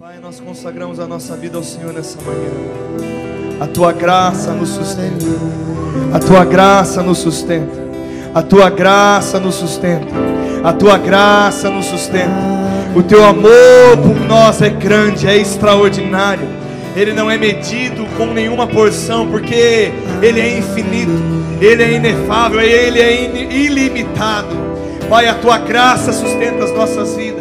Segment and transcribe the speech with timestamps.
[0.00, 2.48] Pai, nós consagramos a nossa vida ao Senhor nessa manhã.
[3.60, 5.26] A tua graça nos sustenta.
[6.10, 7.78] A tua graça nos sustenta.
[8.34, 10.06] A tua graça nos sustenta.
[10.64, 12.32] A tua graça nos sustenta.
[12.96, 16.48] O teu amor por nós é grande, é extraordinário.
[16.96, 19.92] Ele não é medido com nenhuma porção, porque
[20.22, 21.12] ele é infinito,
[21.60, 24.56] ele é inefável, ele é ilimitado.
[25.10, 27.39] Pai, a tua graça sustenta as nossas vidas.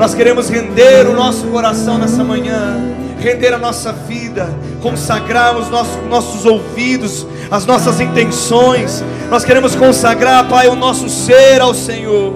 [0.00, 2.74] Nós queremos render o nosso coração nessa manhã,
[3.18, 4.48] render a nossa vida,
[4.80, 9.04] consagrar os nossos, nossos ouvidos, as nossas intenções.
[9.28, 12.32] Nós queremos consagrar, Pai, o nosso ser ao Senhor.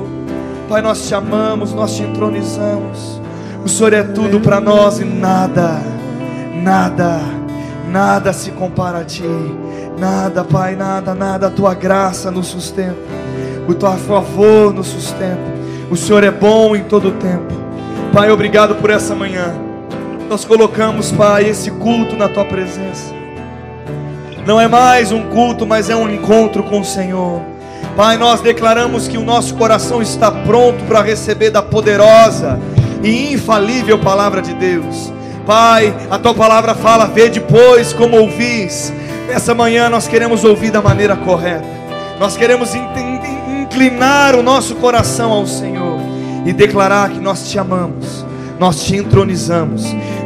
[0.69, 3.19] Pai, nós te amamos, nós te entronizamos.
[3.65, 5.81] O Senhor é tudo para nós e nada,
[6.63, 7.19] nada,
[7.91, 9.25] nada se compara a Ti.
[9.99, 11.47] Nada, Pai, nada, nada.
[11.47, 12.95] A Tua graça nos sustenta,
[13.67, 15.55] o Teu favor nos sustenta.
[15.95, 17.55] O Senhor é bom em todo o tempo.
[18.13, 19.55] Pai, obrigado por essa manhã.
[20.29, 23.15] Nós colocamos, Pai, esse culto na tua presença.
[24.45, 27.41] Não é mais um culto, mas é um encontro com o Senhor.
[27.97, 32.59] Pai, nós declaramos que o nosso coração está pronto para receber da poderosa
[33.01, 35.13] e infalível palavra de Deus.
[35.47, 38.93] Pai, a tua palavra fala, vê depois como ouvis.
[39.29, 41.73] Nessa manhã nós queremos ouvir da maneira correta.
[42.19, 45.84] Nós queremos inclinar o nosso coração ao Senhor
[46.45, 48.25] e declarar que nós te amamos,
[48.59, 49.85] nós te entronizamos.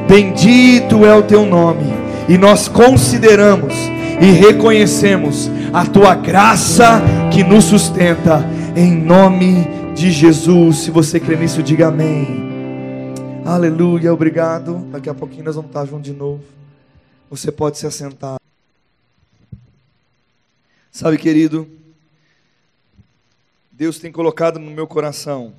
[0.09, 1.87] Bendito é o teu nome,
[2.29, 3.75] e nós consideramos
[4.21, 7.01] e reconhecemos a tua graça
[7.33, 8.45] que nos sustenta,
[8.77, 10.79] em nome de Jesus.
[10.79, 12.49] Se você crê nisso, diga amém.
[13.45, 14.79] Aleluia, obrigado.
[14.91, 16.43] Daqui a pouquinho nós vamos estar juntos de novo.
[17.31, 18.39] Você pode se assentar.
[20.91, 21.69] Sabe, querido,
[23.71, 25.53] Deus tem colocado no meu coração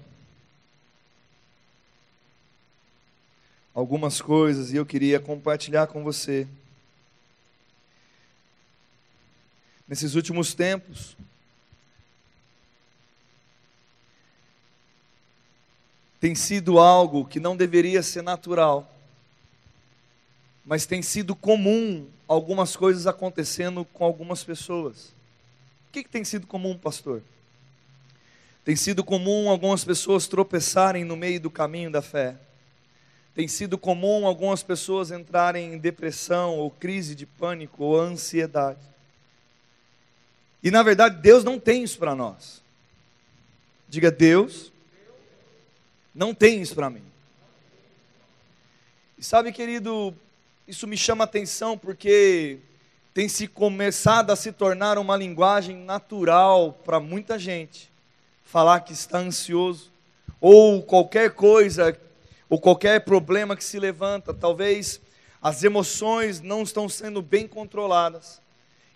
[3.79, 6.45] algumas coisas e eu queria compartilhar com você.
[9.87, 11.15] Nesses últimos tempos,
[16.19, 18.93] tem sido algo que não deveria ser natural,
[20.65, 25.05] mas tem sido comum algumas coisas acontecendo com algumas pessoas.
[25.87, 27.23] O que, que tem sido comum, pastor?
[28.65, 32.35] Tem sido comum algumas pessoas tropeçarem no meio do caminho da fé.
[33.39, 38.81] Tem sido comum algumas pessoas entrarem em depressão, ou crise de pânico, ou ansiedade.
[40.61, 42.61] E na verdade, Deus não tem isso para nós.
[43.87, 44.73] Diga, Deus
[46.13, 47.01] não tem isso para mim.
[49.17, 50.13] E sabe, querido,
[50.67, 52.59] isso me chama atenção porque
[53.13, 57.89] tem se começado a se tornar uma linguagem natural para muita gente
[58.43, 59.89] falar que está ansioso,
[60.41, 61.97] ou qualquer coisa,
[62.49, 64.99] ou qualquer problema que se levanta, talvez
[65.41, 68.41] as emoções não estão sendo bem controladas.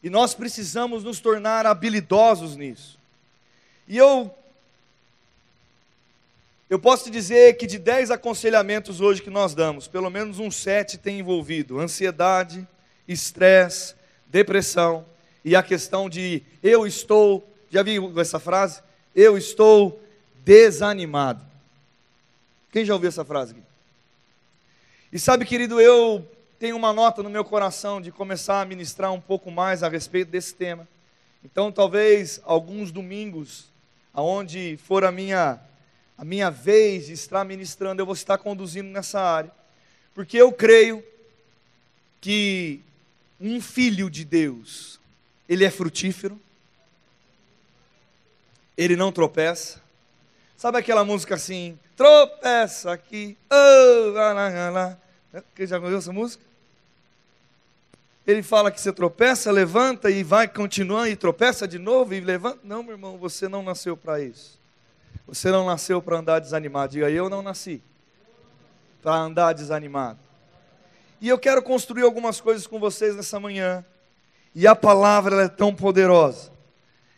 [0.01, 2.99] E nós precisamos nos tornar habilidosos nisso.
[3.87, 4.33] E eu
[6.69, 10.55] eu posso te dizer que de 10 aconselhamentos hoje que nós damos, pelo menos uns
[10.55, 12.67] 7 tem envolvido ansiedade,
[13.07, 13.93] estresse,
[14.27, 15.05] depressão
[15.45, 18.81] e a questão de eu estou, já viu essa frase?
[19.15, 20.01] eu estou
[20.43, 21.41] desanimado.
[22.73, 23.55] Quem já ouviu essa frase?
[25.11, 29.21] E sabe, querido, eu tenho uma nota no meu coração de começar a ministrar um
[29.21, 30.87] pouco mais a respeito desse tema.
[31.45, 33.69] Então, talvez alguns domingos,
[34.11, 35.59] aonde for a minha
[36.17, 39.51] a minha vez de estar ministrando, eu vou estar conduzindo nessa área.
[40.15, 41.03] Porque eu creio
[42.19, 42.81] que
[43.39, 44.99] um filho de Deus,
[45.47, 46.41] ele é frutífero,
[48.75, 49.79] ele não tropeça.
[50.57, 51.77] Sabe aquela música assim?
[51.95, 53.37] Tropeça aqui.
[53.51, 54.97] Oh, lá, lá.
[55.55, 56.43] Quem já ouviu essa música?
[58.25, 62.59] Ele fala que você tropeça, levanta e vai continuando e tropeça de novo e levanta.
[62.63, 64.57] Não, meu irmão, você não nasceu para isso.
[65.27, 66.93] Você não nasceu para andar desanimado.
[66.93, 67.81] Diga, eu não nasci
[69.01, 70.19] para andar desanimado.
[71.19, 73.83] E eu quero construir algumas coisas com vocês nessa manhã.
[74.55, 76.51] E a palavra é tão poderosa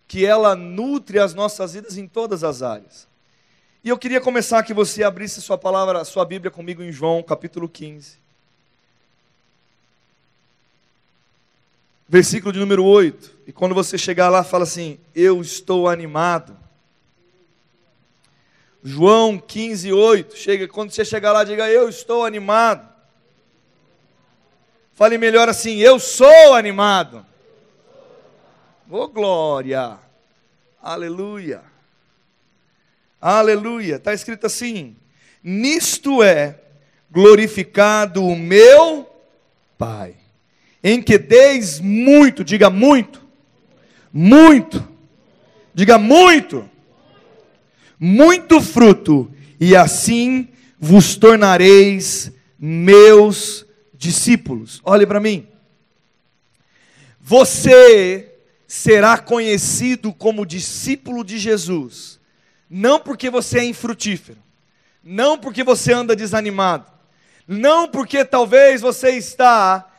[0.07, 3.07] que ela nutre as nossas vidas em todas as áreas.
[3.85, 7.69] E eu queria começar que você abrisse sua palavra, sua Bíblia comigo em João, capítulo
[7.69, 8.17] 15.
[12.09, 13.31] Versículo de número 8.
[13.45, 16.57] E quando você chegar lá, fala assim: Eu estou animado.
[18.83, 20.35] João 15, 8.
[20.35, 22.89] Chega, quando você chegar lá, diga: Eu estou animado.
[24.95, 27.23] Fale melhor assim: Eu sou animado.
[28.89, 29.99] Oh, glória!
[30.81, 31.74] Aleluia!
[33.19, 33.95] Aleluia!
[33.95, 34.95] Está escrito assim:
[35.43, 36.59] Nisto é
[37.09, 39.09] glorificado o meu
[39.77, 40.15] Pai,
[40.83, 43.21] em que deis muito, diga muito,
[44.11, 44.87] muito,
[45.73, 46.69] diga muito,
[47.99, 54.81] muito fruto, e assim vos tornareis meus discípulos.
[54.83, 55.47] Olhe para mim.
[57.19, 58.31] Você
[58.67, 62.19] será conhecido como discípulo de Jesus,
[62.77, 64.37] não porque você é infrutífero,
[65.01, 66.85] não porque você anda desanimado,
[67.47, 69.89] não porque talvez você está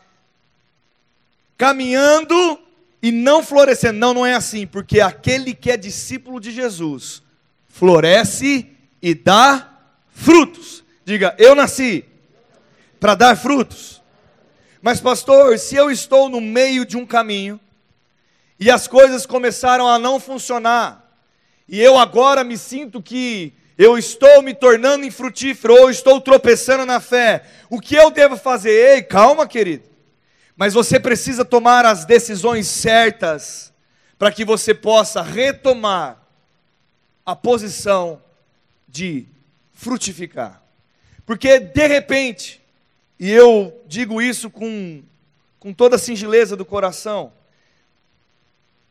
[1.56, 2.60] caminhando
[3.00, 3.98] e não florescendo.
[3.98, 7.22] Não, não é assim, porque aquele que é discípulo de Jesus
[7.66, 8.70] floresce
[9.00, 9.70] e dá
[10.10, 10.84] frutos.
[11.02, 12.04] Diga, eu nasci
[13.00, 14.02] para dar frutos.
[14.82, 17.58] Mas, pastor, se eu estou no meio de um caminho
[18.60, 21.05] e as coisas começaram a não funcionar,
[21.68, 27.00] e eu agora me sinto que eu estou me tornando infrutífero, ou estou tropeçando na
[27.00, 28.70] fé, o que eu devo fazer?
[28.70, 29.84] Ei, calma, querido.
[30.56, 33.72] Mas você precisa tomar as decisões certas
[34.18, 36.22] para que você possa retomar
[37.24, 38.22] a posição
[38.88, 39.26] de
[39.74, 40.62] frutificar.
[41.26, 42.62] Porque de repente,
[43.20, 45.02] e eu digo isso com,
[45.58, 47.32] com toda a singeleza do coração,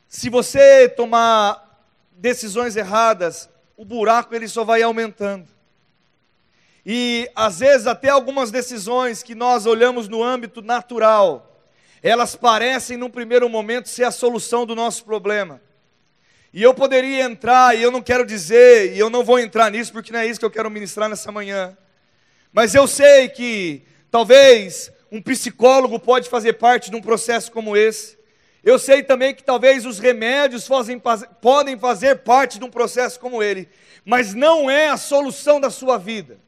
[0.08, 1.65] se você tomar
[2.18, 5.48] decisões erradas, o buraco ele só vai aumentando.
[6.86, 11.64] E às vezes até algumas decisões que nós olhamos no âmbito natural,
[12.02, 15.60] elas parecem num primeiro momento ser a solução do nosso problema.
[16.54, 19.92] E eu poderia entrar, e eu não quero dizer, e eu não vou entrar nisso
[19.92, 21.76] porque não é isso que eu quero ministrar nessa manhã.
[22.54, 28.18] Mas eu sei que talvez um psicólogo pode fazer parte de um processo como esse.
[28.66, 31.00] Eu sei também que talvez os remédios fazem,
[31.40, 33.70] podem fazer parte de um processo como ele,
[34.04, 36.40] mas não é a solução da sua vida.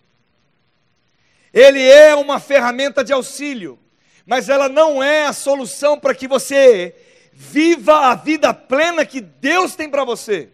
[1.54, 3.78] Ele é uma ferramenta de auxílio,
[4.25, 6.96] mas ela não é a solução para que você
[7.31, 10.50] viva a vida plena que Deus tem para você.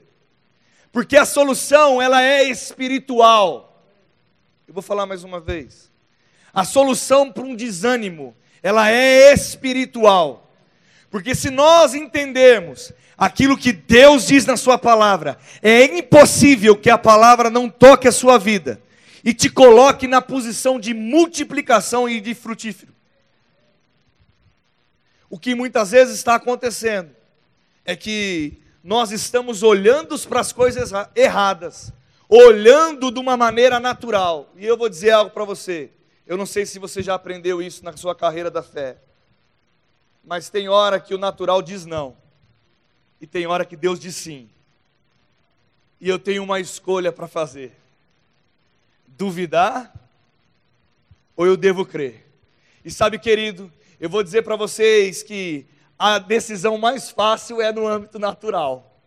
[0.92, 3.88] Porque a solução, ela é espiritual.
[4.68, 5.90] Eu vou falar mais uma vez.
[6.54, 10.43] A solução para um desânimo, ela é espiritual.
[11.14, 16.98] Porque se nós entendermos aquilo que Deus diz na Sua palavra, é impossível que a
[16.98, 18.82] palavra não toque a sua vida
[19.24, 22.92] e te coloque na posição de multiplicação e de frutífero.
[25.30, 27.12] O que muitas vezes está acontecendo
[27.86, 31.94] é que nós estamos olhando para as coisas erradas,
[32.28, 34.52] olhando de uma maneira natural.
[34.58, 35.92] E eu vou dizer algo para você.
[36.26, 38.98] Eu não sei se você já aprendeu isso na sua carreira da fé.
[40.24, 42.16] Mas tem hora que o natural diz não,
[43.20, 44.50] e tem hora que Deus diz sim.
[46.00, 47.74] E eu tenho uma escolha para fazer:
[49.06, 49.94] duvidar
[51.36, 52.26] ou eu devo crer.
[52.86, 55.66] E sabe, querido, eu vou dizer para vocês que
[56.00, 59.00] a decisão mais fácil é no âmbito natural,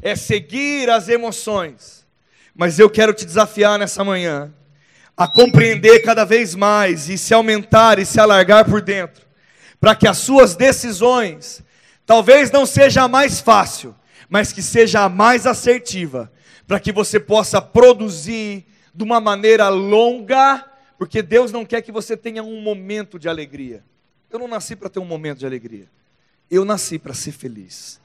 [0.00, 2.06] é seguir as emoções.
[2.54, 4.52] Mas eu quero te desafiar nessa manhã
[5.16, 9.21] a compreender cada vez mais e se aumentar e se alargar por dentro
[9.82, 11.60] para que as suas decisões
[12.06, 13.92] talvez não seja a mais fácil,
[14.28, 16.32] mas que seja a mais assertiva,
[16.68, 18.64] para que você possa produzir
[18.94, 20.64] de uma maneira longa,
[20.96, 23.82] porque Deus não quer que você tenha um momento de alegria.
[24.30, 25.88] Eu não nasci para ter um momento de alegria.
[26.48, 28.00] Eu nasci para ser feliz.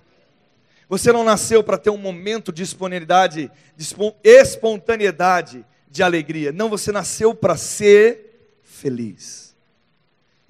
[0.90, 3.88] Você não nasceu para ter um momento de disponibilidade, de
[4.24, 6.52] espontaneidade de alegria.
[6.52, 9.56] Não, você nasceu para ser feliz.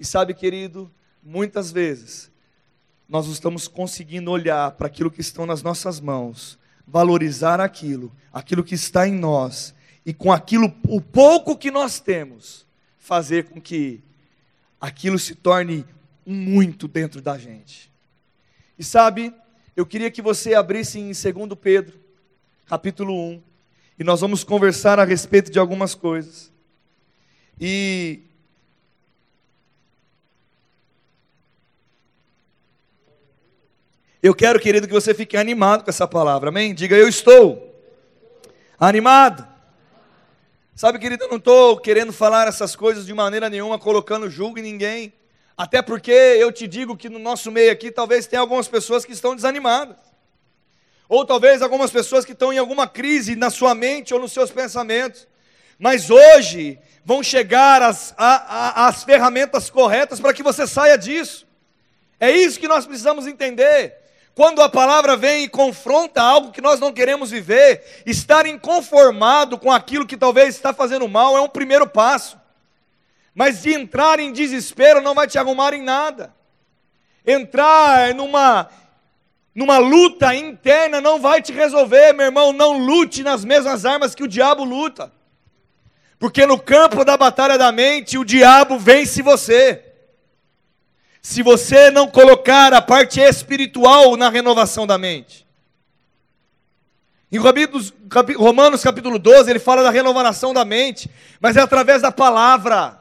[0.00, 0.90] E sabe, querido,
[1.28, 2.30] muitas vezes,
[3.06, 8.74] nós estamos conseguindo olhar para aquilo que estão nas nossas mãos, valorizar aquilo, aquilo que
[8.74, 9.74] está em nós,
[10.06, 12.66] e com aquilo, o pouco que nós temos,
[12.96, 14.02] fazer com que
[14.80, 15.84] aquilo se torne
[16.24, 17.92] muito dentro da gente.
[18.78, 19.34] E sabe,
[19.76, 22.00] eu queria que você abrisse em 2 Pedro,
[22.64, 23.42] capítulo 1,
[23.98, 26.50] e nós vamos conversar a respeito de algumas coisas.
[27.60, 28.22] E
[34.20, 36.74] Eu quero, querido, que você fique animado com essa palavra, amém?
[36.74, 37.72] Diga, eu estou
[38.76, 39.46] animado.
[40.74, 44.62] Sabe, querido, eu não estou querendo falar essas coisas de maneira nenhuma, colocando julgo em
[44.62, 45.12] ninguém.
[45.56, 49.12] Até porque eu te digo que no nosso meio aqui talvez tenha algumas pessoas que
[49.12, 49.96] estão desanimadas.
[51.08, 54.50] Ou talvez algumas pessoas que estão em alguma crise na sua mente ou nos seus
[54.50, 55.28] pensamentos.
[55.78, 61.46] Mas hoje vão chegar as, a, a, as ferramentas corretas para que você saia disso.
[62.18, 64.07] É isso que nós precisamos entender.
[64.38, 69.68] Quando a palavra vem e confronta algo que nós não queremos viver, estar inconformado com
[69.68, 72.38] aquilo que talvez está fazendo mal é um primeiro passo.
[73.34, 76.32] Mas de entrar em desespero não vai te arrumar em nada.
[77.26, 78.68] Entrar numa
[79.52, 82.52] numa luta interna não vai te resolver, meu irmão.
[82.52, 85.10] Não lute nas mesmas armas que o diabo luta.
[86.16, 89.87] Porque no campo da batalha da mente, o diabo vence você.
[91.28, 95.46] Se você não colocar a parte espiritual na renovação da mente.
[97.30, 102.98] Em Romanos capítulo 12, ele fala da renovação da mente, mas é através da palavra.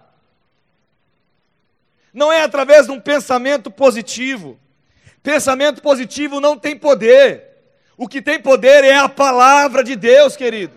[2.13, 4.60] Não é através de um pensamento positivo.
[5.24, 7.46] Pensamento positivo não tem poder.
[7.96, 10.74] O que tem poder é a palavra de Deus, querido.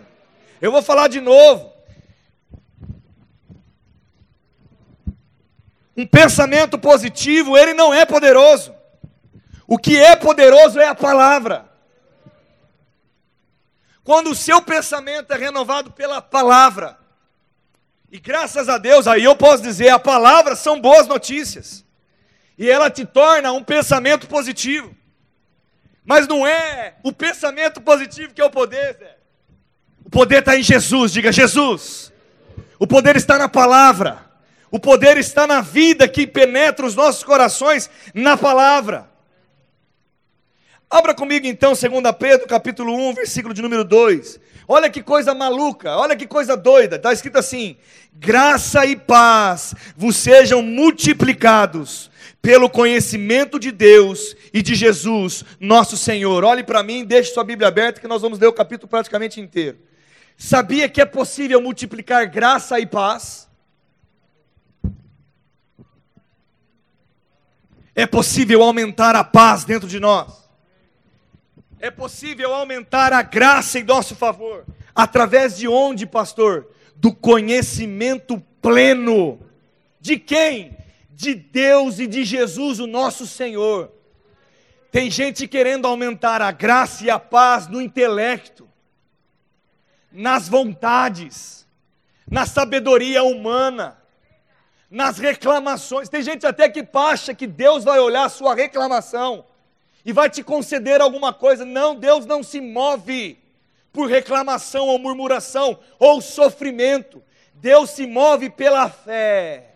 [0.61, 1.70] Eu vou falar de novo.
[5.95, 8.73] Um pensamento positivo, ele não é poderoso.
[9.67, 11.69] O que é poderoso é a palavra.
[14.03, 16.97] Quando o seu pensamento é renovado pela palavra,
[18.11, 21.85] e graças a Deus, aí eu posso dizer, a palavra são boas notícias
[22.57, 24.95] e ela te torna um pensamento positivo.
[26.03, 29.17] Mas não é o pensamento positivo que é o poder, Zé.
[30.03, 32.11] O poder está em Jesus, diga Jesus.
[32.77, 34.30] O poder está na palavra.
[34.71, 39.11] O poder está na vida que penetra os nossos corações na palavra.
[40.89, 41.81] Abra comigo então 2
[42.17, 44.39] Pedro capítulo 1, versículo de número 2.
[44.67, 46.95] Olha que coisa maluca, olha que coisa doida.
[46.95, 47.75] Está escrito assim:
[48.13, 52.09] graça e paz vos sejam multiplicados
[52.41, 56.45] pelo conhecimento de Deus e de Jesus, nosso Senhor.
[56.45, 59.77] Olhe para mim, deixe sua Bíblia aberta que nós vamos ler o capítulo praticamente inteiro.
[60.37, 63.50] Sabia que é possível multiplicar graça e paz?
[67.95, 70.49] É possível aumentar a paz dentro de nós.
[71.79, 74.65] É possível aumentar a graça em nosso favor.
[74.93, 76.67] Através de onde, pastor?
[76.95, 79.39] Do conhecimento pleno.
[79.99, 80.77] De quem?
[81.21, 83.91] de Deus e de Jesus, o nosso Senhor.
[84.91, 88.67] Tem gente querendo aumentar a graça e a paz no intelecto,
[90.11, 91.67] nas vontades,
[92.27, 94.00] na sabedoria humana,
[94.91, 96.09] nas reclamações.
[96.09, 99.45] Tem gente até que acha que Deus vai olhar a sua reclamação
[100.03, 101.63] e vai te conceder alguma coisa.
[101.63, 103.39] Não, Deus não se move
[103.93, 107.23] por reclamação ou murmuração ou sofrimento.
[107.53, 109.75] Deus se move pela fé.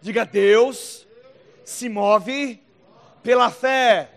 [0.00, 1.06] Diga, Deus
[1.64, 2.62] se move
[3.22, 4.08] pela fé.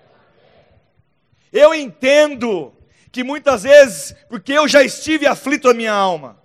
[1.52, 2.74] Eu entendo
[3.12, 6.43] que muitas vezes, porque eu já estive aflito a minha alma,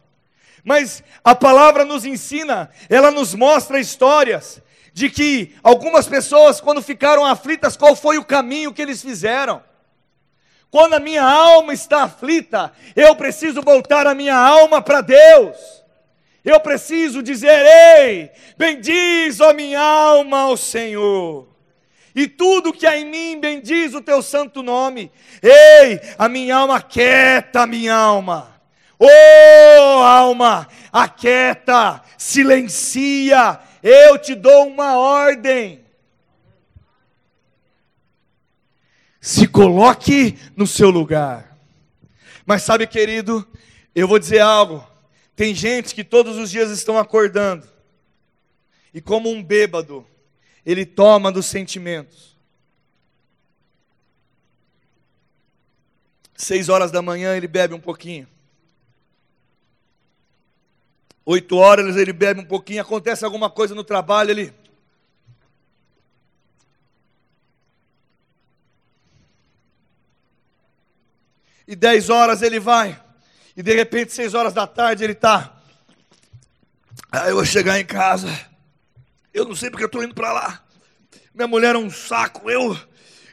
[0.69, 4.61] mas a palavra nos ensina, ela nos mostra histórias
[4.93, 9.63] de que algumas pessoas, quando ficaram aflitas, qual foi o caminho que eles fizeram?
[10.71, 15.57] Quando a minha alma está aflita, eu preciso voltar a minha alma para Deus.
[16.45, 17.65] Eu preciso dizer:
[17.99, 21.49] Ei, bendiz a minha alma ao Senhor.
[22.15, 25.11] E tudo que há em mim bendiz o teu santo nome.
[25.43, 28.58] Ei, a minha alma aquieta, a minha alma.
[28.99, 33.61] Oh, alma, aquieta, silencia.
[33.83, 35.85] Eu te dou uma ordem.
[39.21, 41.57] Se coloque no seu lugar.
[42.45, 43.47] Mas sabe, querido,
[43.95, 44.85] eu vou dizer algo.
[45.37, 47.69] Tem gente que todos os dias estão acordando
[48.93, 50.05] e, como um bêbado,
[50.67, 52.37] ele toma dos sentimentos.
[56.35, 58.27] Seis horas da manhã ele bebe um pouquinho.
[61.31, 62.81] Oito horas ele bebe um pouquinho.
[62.81, 64.55] Acontece alguma coisa no trabalho, ele.
[71.67, 72.99] E dez horas ele vai
[73.55, 75.61] e de repente, seis horas da tarde, ele está.
[77.13, 78.29] Aí eu vou chegar em casa.
[79.35, 80.65] Eu não sei porque eu estou indo para lá.
[81.35, 82.49] Minha mulher é um saco.
[82.49, 82.75] Eu,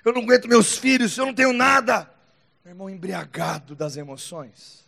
[0.03, 1.15] eu não aguento meus filhos.
[1.15, 2.11] Eu não tenho nada.
[2.63, 4.84] Meu irmão, embriagado das emoções.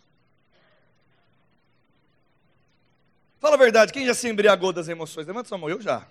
[3.39, 5.27] Fala a verdade, quem já se embriagou das emoções?
[5.27, 6.07] Levanta sua mão, eu já.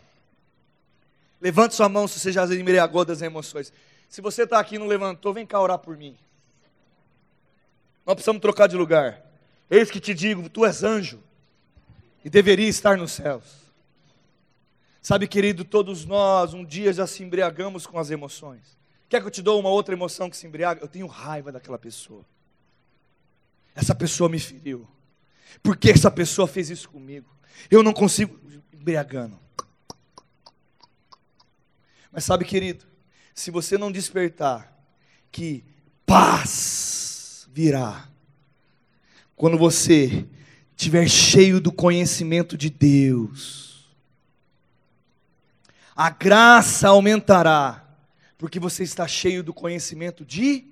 [1.41, 3.73] Levante sua mão se você já se embriagou das emoções.
[4.09, 6.17] Se você está aqui e não levantou, vem cá orar por mim.
[8.05, 9.21] Nós precisamos trocar de lugar.
[9.69, 11.21] Eis que te digo, tu és anjo
[12.25, 13.67] e deveria estar nos céus.
[15.03, 18.77] Sabe, querido, todos nós um dia já se embriagamos com as emoções.
[19.09, 20.81] Quer que eu te dou uma outra emoção que se embriaga?
[20.81, 22.25] Eu tenho raiva daquela pessoa.
[23.75, 24.87] Essa pessoa me feriu.
[25.63, 27.29] Por que essa pessoa fez isso comigo?
[27.71, 28.39] Eu não consigo
[28.73, 29.39] embriagando.
[32.13, 32.85] Mas sabe, querido,
[33.35, 34.73] se você não despertar,
[35.31, 35.65] que
[36.07, 38.09] paz virá.
[39.35, 40.27] Quando você
[40.71, 43.95] estiver cheio do conhecimento de Deus,
[45.95, 47.85] a graça aumentará,
[48.39, 50.67] porque você está cheio do conhecimento de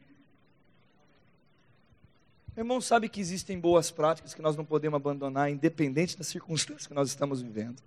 [2.62, 6.94] irmão sabe que existem boas práticas que nós não podemos abandonar, independente das circunstâncias que
[6.94, 7.82] nós estamos vivendo.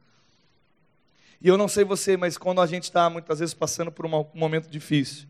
[1.41, 4.25] E eu não sei você, mas quando a gente está muitas vezes passando por um
[4.33, 5.27] momento difícil,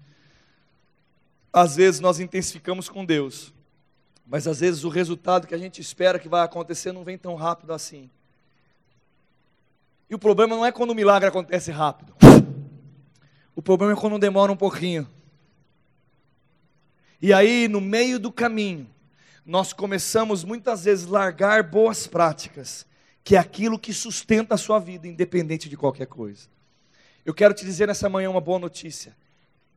[1.51, 3.53] às vezes nós intensificamos com Deus,
[4.25, 7.35] mas às vezes o resultado que a gente espera que vai acontecer não vem tão
[7.35, 8.09] rápido assim.
[10.09, 12.15] E o problema não é quando o milagre acontece rápido.
[13.55, 15.07] O problema é quando demora um pouquinho.
[17.21, 18.87] E aí, no meio do caminho,
[19.47, 22.85] nós começamos muitas vezes largar boas práticas,
[23.23, 26.49] que é aquilo que sustenta a sua vida, independente de qualquer coisa.
[27.25, 29.15] Eu quero te dizer nessa manhã uma boa notícia.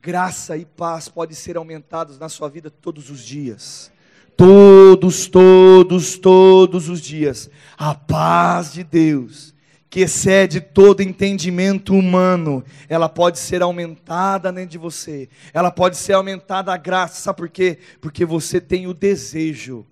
[0.02, 3.92] Graça e paz podem ser aumentados na sua vida todos os dias.
[4.36, 7.48] Todos, todos, todos os dias.
[7.78, 9.54] A paz de Deus
[9.90, 16.12] que excede todo entendimento humano, ela pode ser aumentada dentro de você, ela pode ser
[16.12, 17.76] aumentada a graça, sabe por quê?
[18.00, 19.85] Porque você tem o desejo,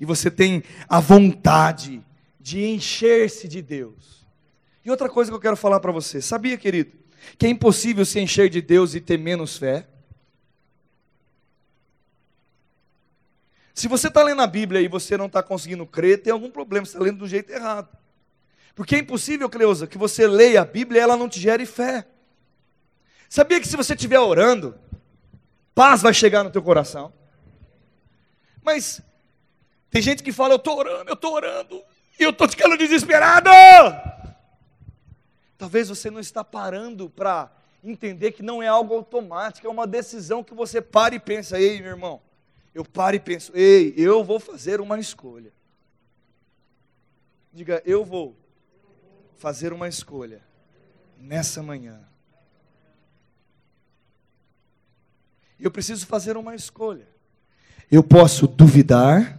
[0.00, 2.04] e você tem a vontade
[2.40, 4.26] de encher-se de Deus.
[4.84, 6.90] E outra coisa que eu quero falar para você, sabia, querido,
[7.38, 9.86] que é impossível se encher de Deus e ter menos fé?
[13.72, 16.84] Se você está lendo a Bíblia e você não está conseguindo crer, tem algum problema,
[16.84, 18.03] você está lendo do jeito errado.
[18.74, 22.06] Porque é impossível, Cleusa, que você leia a Bíblia e ela não te gere fé.
[23.28, 24.78] Sabia que se você estiver orando,
[25.74, 27.12] paz vai chegar no teu coração?
[28.62, 29.00] Mas
[29.90, 31.82] tem gente que fala, eu estou orando, eu estou orando,
[32.18, 33.50] e eu estou ficando desesperado.
[35.56, 37.52] Talvez você não está parando para
[37.82, 41.80] entender que não é algo automático, é uma decisão que você para e pensa, ei
[41.80, 42.20] meu irmão,
[42.74, 45.52] eu paro e penso, ei, eu vou fazer uma escolha.
[47.52, 48.36] Diga, eu vou
[49.36, 50.42] fazer uma escolha
[51.18, 52.00] nessa manhã.
[55.58, 57.08] Eu preciso fazer uma escolha.
[57.90, 59.38] Eu posso duvidar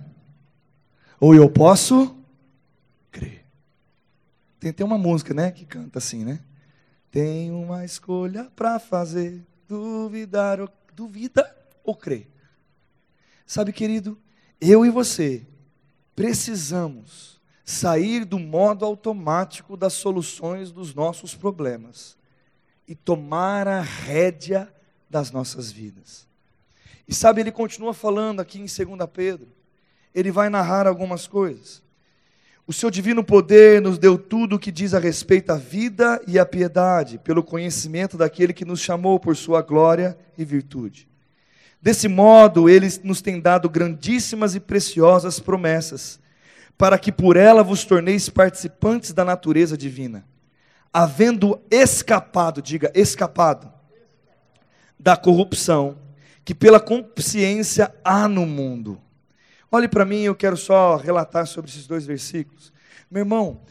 [1.19, 2.17] ou eu posso
[3.11, 3.45] crer.
[4.59, 6.39] Tem até uma música, né, que canta assim, né?
[7.11, 12.27] Tem uma escolha para fazer, duvidar ou duvida ou crer.
[13.45, 14.17] Sabe, querido,
[14.59, 15.45] eu e você
[16.15, 17.34] precisamos
[17.65, 22.15] sair do modo automático das soluções dos nossos problemas
[22.87, 24.71] e tomar a rédea
[25.09, 26.27] das nossas vidas.
[27.07, 29.47] E sabe, ele continua falando aqui em 2 Pedro,
[30.13, 31.83] ele vai narrar algumas coisas.
[32.67, 36.37] O seu divino poder nos deu tudo o que diz a respeito à vida e
[36.37, 41.07] à piedade, pelo conhecimento daquele que nos chamou por sua glória e virtude.
[41.81, 46.19] Desse modo, ele nos tem dado grandíssimas e preciosas promessas
[46.77, 50.25] para que por ela vos torneis participantes da natureza divina,
[50.91, 53.71] havendo escapado, diga, escapado,
[54.99, 55.97] da corrupção
[56.43, 59.01] que pela consciência há no mundo.
[59.71, 62.71] Olhe para mim, eu quero só relatar sobre esses dois versículos.
[63.09, 63.61] Meu irmão,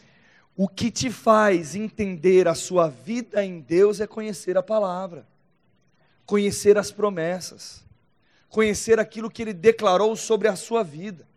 [0.55, 5.25] o que te faz entender a sua vida em Deus é conhecer a palavra,
[6.25, 7.83] conhecer as promessas,
[8.49, 11.27] conhecer aquilo que ele declarou sobre a sua vida.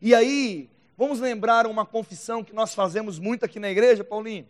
[0.00, 4.48] E aí, Vamos lembrar uma confissão que nós fazemos muito aqui na igreja, Paulinho?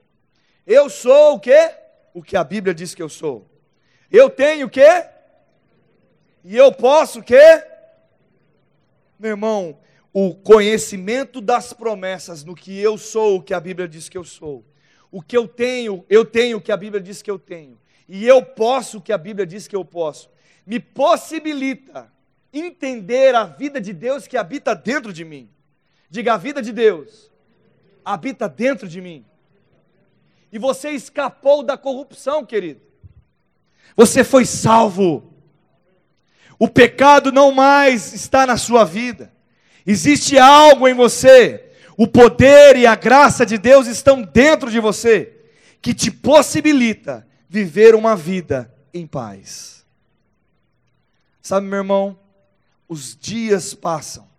[0.67, 1.75] Eu sou o quê?
[2.13, 3.49] O que a Bíblia diz que eu sou.
[4.11, 5.07] Eu tenho o quê?
[6.45, 7.65] E eu posso o quê?
[9.19, 9.79] Meu irmão,
[10.13, 14.25] o conhecimento das promessas no que eu sou, o que a Bíblia diz que eu
[14.25, 14.65] sou.
[15.11, 17.79] O que eu tenho, eu tenho o que a Bíblia diz que eu tenho.
[18.09, 20.29] E eu posso o que a Bíblia diz que eu posso.
[20.67, 22.13] Me possibilita
[22.53, 25.49] entender a vida de Deus que habita dentro de mim.
[26.13, 27.31] Diga: a vida de Deus
[28.05, 29.25] habita dentro de mim.
[30.53, 32.83] E você escapou da corrupção, querido.
[33.97, 35.33] Você foi salvo.
[36.59, 39.33] O pecado não mais está na sua vida.
[39.87, 41.71] Existe algo em você.
[41.97, 45.33] O poder e a graça de Deus estão dentro de você,
[45.81, 49.87] que te possibilita viver uma vida em paz.
[51.41, 52.19] Sabe, meu irmão,
[52.87, 54.32] os dias passam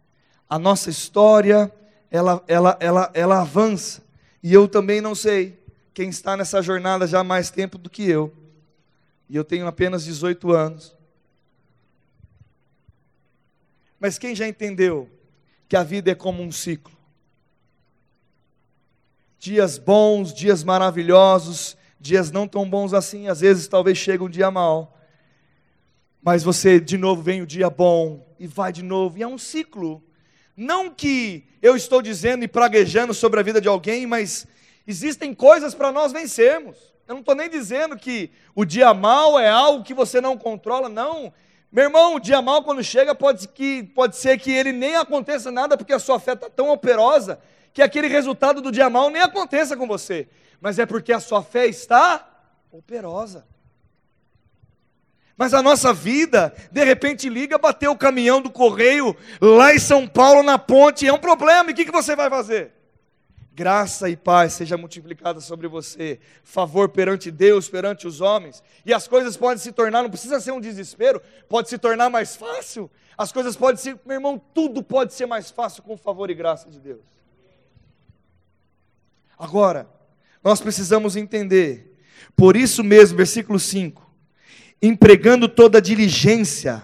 [0.49, 1.71] a nossa história,
[2.09, 4.03] ela, ela, ela, ela avança.
[4.41, 5.59] E eu também não sei
[5.93, 8.33] quem está nessa jornada já há mais tempo do que eu.
[9.29, 10.95] E eu tenho apenas 18 anos.
[13.99, 15.09] Mas quem já entendeu
[15.69, 16.93] que a vida é como um ciclo?
[19.39, 24.51] Dias bons, dias maravilhosos, dias não tão bons assim, às vezes talvez chega um dia
[24.51, 24.99] mal.
[26.21, 29.37] Mas você de novo vem o dia bom e vai de novo, e é um
[29.37, 30.03] ciclo.
[30.55, 34.45] Não que eu estou dizendo e praguejando sobre a vida de alguém, mas
[34.85, 36.77] existem coisas para nós vencermos.
[37.07, 40.87] Eu não estou nem dizendo que o dia mal é algo que você não controla,
[40.87, 41.33] não.
[41.71, 45.51] Meu irmão, o dia mal quando chega pode, que, pode ser que ele nem aconteça
[45.51, 47.39] nada, porque a sua fé está tão operosa
[47.73, 50.27] que aquele resultado do dia mal nem aconteça com você.
[50.61, 52.29] Mas é porque a sua fé está
[52.71, 53.45] operosa.
[55.35, 60.07] Mas a nossa vida, de repente liga, bateu o caminhão do correio lá em São
[60.07, 62.71] Paulo na ponte, é um problema, e o que, que você vai fazer?
[63.55, 69.07] Graça e paz seja multiplicada sobre você, favor perante Deus, perante os homens, e as
[69.07, 73.31] coisas podem se tornar, não precisa ser um desespero, pode se tornar mais fácil, as
[73.31, 76.69] coisas podem ser, meu irmão, tudo pode ser mais fácil com o favor e graça
[76.69, 77.01] de Deus.
[79.37, 79.87] Agora,
[80.43, 81.95] nós precisamos entender,
[82.35, 84.12] por isso mesmo, versículo 5,
[84.83, 86.83] empregando toda diligência.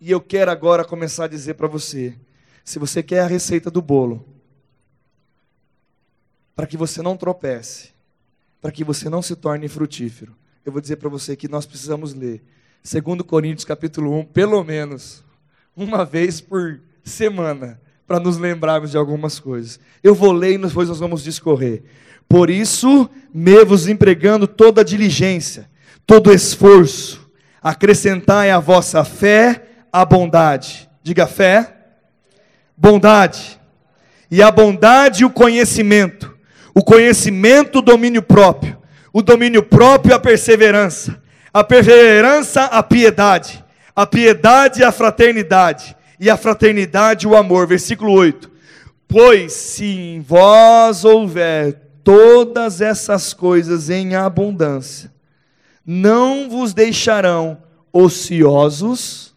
[0.00, 2.14] E eu quero agora começar a dizer para você:
[2.64, 4.24] se você quer a receita do bolo,
[6.54, 7.90] para que você não tropece,
[8.60, 10.34] para que você não se torne frutífero,
[10.64, 12.42] eu vou dizer para você que nós precisamos ler
[12.82, 15.24] 2 Coríntios capítulo 1, pelo menos
[15.76, 19.80] uma vez por semana, para nos lembrarmos de algumas coisas.
[20.02, 21.82] Eu vou ler e depois nós vamos discorrer.
[22.28, 25.70] Por isso, me vos empregando toda diligência,
[26.06, 27.29] todo esforço,
[27.62, 30.88] acrescentai à vossa fé a bondade.
[31.02, 31.74] Diga fé,
[32.76, 33.60] bondade.
[34.30, 36.34] E a bondade o conhecimento.
[36.74, 38.78] O conhecimento o domínio próprio.
[39.12, 41.20] O domínio próprio a perseverança.
[41.52, 43.64] A perseverança a piedade.
[43.94, 45.96] A piedade a fraternidade.
[46.18, 47.66] E a fraternidade o amor.
[47.66, 48.50] Versículo 8.
[49.08, 55.12] Pois se em vós houver todas essas coisas em abundância,
[55.92, 57.60] não vos deixarão
[57.92, 59.34] ociosos,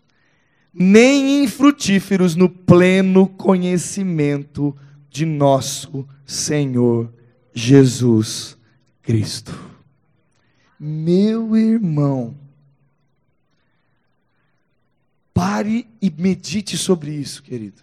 [0.71, 4.77] nem infrutíferos no pleno conhecimento
[5.09, 7.11] de nosso Senhor
[7.55, 8.55] Jesus
[9.01, 9.51] Cristo.
[10.79, 12.37] Meu irmão,
[15.33, 17.81] pare e medite sobre isso, querido.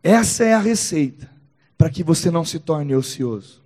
[0.00, 1.28] Essa é a receita
[1.76, 3.60] para que você não se torne ocioso.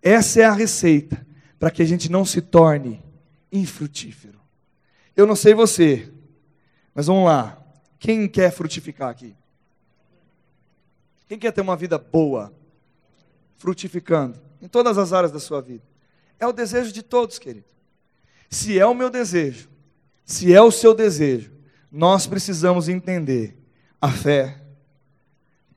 [0.00, 1.30] Essa é a receita
[1.62, 3.00] para que a gente não se torne
[3.52, 4.40] infrutífero.
[5.14, 6.12] Eu não sei você,
[6.92, 7.56] mas vamos lá.
[8.00, 9.36] Quem quer frutificar aqui?
[11.28, 12.52] Quem quer ter uma vida boa,
[13.58, 15.84] frutificando em todas as áreas da sua vida?
[16.36, 17.66] É o desejo de todos, querido.
[18.50, 19.68] Se é o meu desejo,
[20.24, 21.52] se é o seu desejo,
[21.92, 23.56] nós precisamos entender
[24.00, 24.60] a fé,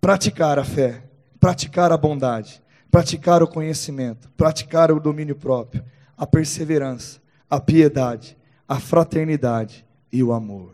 [0.02, 1.04] praticar a fé,
[1.40, 2.60] praticar a bondade,
[2.96, 5.84] praticar o conhecimento, praticar o domínio próprio,
[6.16, 10.74] a perseverança, a piedade, a fraternidade e o amor.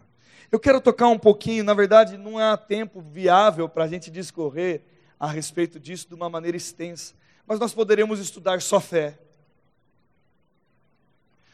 [0.52, 4.84] Eu quero tocar um pouquinho, na verdade, não há tempo viável para a gente discorrer
[5.20, 7.16] a respeito disso de uma maneira extensa,
[7.48, 9.18] mas nós poderemos estudar só fé,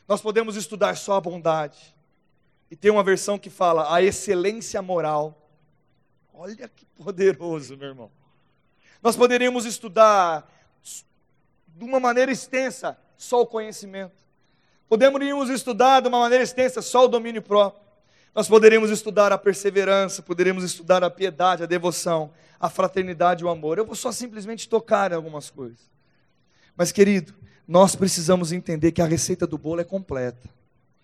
[0.06, 1.96] nós podemos estudar só a bondade,
[2.70, 5.50] e tem uma versão que fala a excelência moral.
[6.34, 8.12] Olha que poderoso, meu irmão.
[9.02, 10.57] Nós poderíamos estudar
[11.78, 14.26] de uma maneira extensa só o conhecimento.
[14.90, 17.86] Poderíamos estudar de uma maneira extensa só o domínio próprio.
[18.34, 23.50] Nós poderíamos estudar a perseverança, poderíamos estudar a piedade, a devoção, a fraternidade e o
[23.50, 23.78] amor.
[23.78, 25.80] Eu vou só simplesmente tocar em algumas coisas.
[26.76, 27.34] Mas, querido,
[27.68, 30.50] nós precisamos entender que a receita do bolo é completa.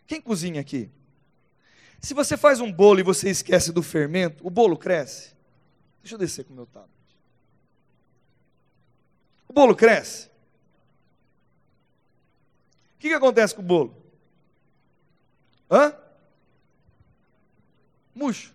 [0.08, 0.90] Quem cozinha aqui?
[2.00, 5.32] Se você faz um bolo e você esquece do fermento, o bolo cresce.
[6.02, 6.92] Deixa eu descer com o meu tablet.
[9.48, 10.33] O bolo cresce
[13.04, 14.02] que, que acontece com o bolo?
[15.70, 15.94] Hã?
[18.16, 18.54] Murcho.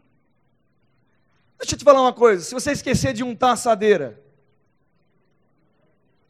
[1.59, 4.19] Deixa eu te falar uma coisa: se você esquecer de untar a assadeira,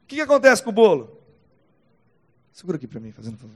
[0.02, 1.22] o que, que acontece com o bolo?
[2.52, 3.54] Segura aqui para mim, fazendo favor.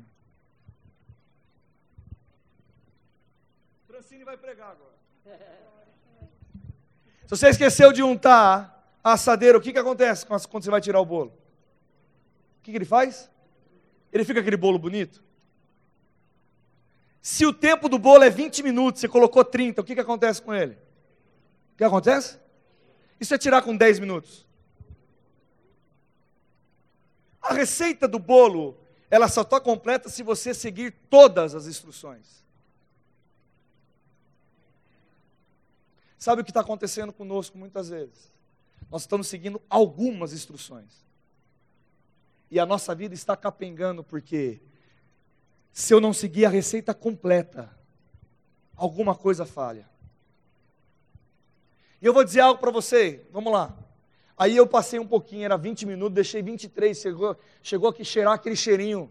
[3.88, 4.92] Francine vai pregar agora.
[7.24, 11.00] Se você esqueceu de untar a assadeira, o que, que acontece quando você vai tirar
[11.00, 11.30] o bolo?
[12.58, 13.31] O que, que ele faz?
[14.12, 15.22] Ele fica aquele bolo bonito?
[17.20, 20.42] Se o tempo do bolo é 20 minutos, você colocou 30, o que, que acontece
[20.42, 20.74] com ele?
[21.72, 22.38] O que acontece?
[23.18, 24.46] Isso é tirar com 10 minutos.
[27.40, 28.76] A receita do bolo,
[29.08, 32.42] ela só está completa se você seguir todas as instruções.
[36.18, 38.30] Sabe o que está acontecendo conosco muitas vezes?
[38.90, 41.01] Nós estamos seguindo algumas instruções
[42.52, 44.60] e a nossa vida está capengando porque
[45.72, 47.74] se eu não seguir a receita completa,
[48.76, 49.88] alguma coisa falha.
[51.98, 53.74] E eu vou dizer algo para você, vamos lá.
[54.36, 58.54] Aí eu passei um pouquinho, era 20 minutos, deixei 23, chegou, chegou aqui cheirar aquele
[58.54, 59.10] cheirinho.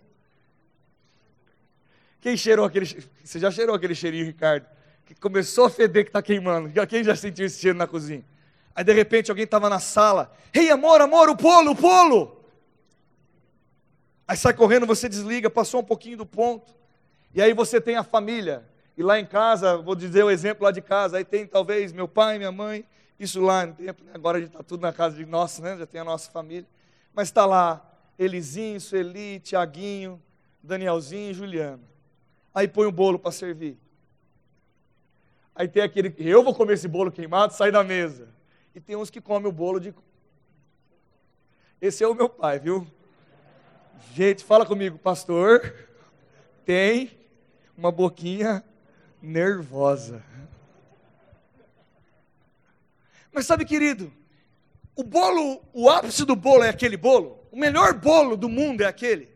[2.19, 2.85] Quem cheirou aquele
[3.23, 4.67] Você já cheirou aquele cheirinho, Ricardo?
[5.03, 6.69] Que começou a feder que está queimando.
[6.85, 8.23] Quem já sentiu esse cheiro na cozinha?
[8.75, 10.31] Aí de repente alguém estava na sala.
[10.53, 12.40] Ei, hey, amor, amor, o polo, o polo!
[14.31, 16.73] Aí sai correndo, você desliga, passou um pouquinho do ponto.
[17.35, 18.63] E aí você tem a família.
[18.95, 22.07] E lá em casa, vou dizer o exemplo lá de casa, aí tem talvez meu
[22.07, 22.85] pai, minha mãe,
[23.19, 24.11] isso lá no tempo, né?
[24.13, 25.77] agora a gente está tudo na casa de nossa, né?
[25.77, 26.65] já tem a nossa família.
[27.13, 27.85] Mas está lá
[28.17, 30.17] Elizinho, Sueli, Tiaguinho,
[30.63, 31.83] Danielzinho e Juliana.
[32.55, 33.77] Aí põe o bolo para servir.
[35.53, 38.29] Aí tem aquele, eu vou comer esse bolo queimado, sai da mesa.
[38.73, 39.93] E tem uns que comem o bolo de.
[41.81, 42.87] Esse é o meu pai, viu?
[44.13, 45.73] Gente, fala comigo, pastor.
[46.65, 47.11] Tem
[47.77, 48.63] uma boquinha
[49.21, 50.23] nervosa.
[53.31, 54.11] Mas sabe, querido,
[54.95, 57.39] o bolo, o ápice do bolo é aquele bolo.
[57.51, 59.29] O melhor bolo do mundo é aquele.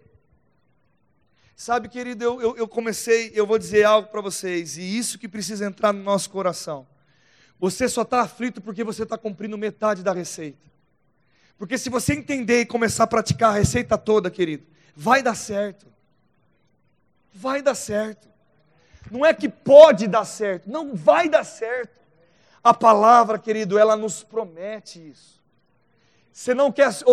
[1.56, 5.28] Sabe, querido, eu, eu, eu comecei, eu vou dizer algo para vocês, e isso que
[5.28, 6.86] precisa entrar no nosso coração.
[7.58, 10.70] Você só está aflito porque você está cumprindo metade da receita.
[11.58, 14.66] Porque se você entender e começar a praticar a receita toda, querido,
[14.96, 15.88] vai dar certo.
[17.34, 18.28] Vai dar certo.
[19.10, 22.00] Não é que pode dar certo, não vai dar certo.
[22.64, 25.40] A palavra, querido, ela nos promete isso.
[26.34, 27.06] Você não quer ser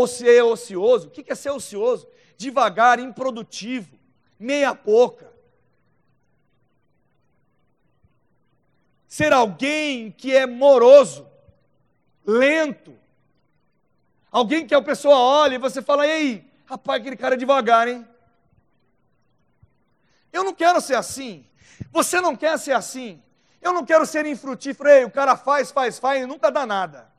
[0.42, 1.09] ocioso?
[1.09, 2.09] O que é ser ocioso?
[2.37, 3.96] Devagar, improdutivo,
[4.38, 5.31] meia boca.
[9.07, 11.28] Ser alguém que é moroso,
[12.26, 12.96] lento,
[14.33, 18.09] Alguém que a pessoa olha e você fala, ei, rapaz, aquele cara é devagar, hein?
[20.33, 21.47] Eu não quero ser assim.
[21.92, 23.23] Você não quer ser assim.
[23.61, 24.88] Eu não quero ser infrutífero.
[24.88, 27.12] Ei, o cara faz, faz, faz e nunca dá nada.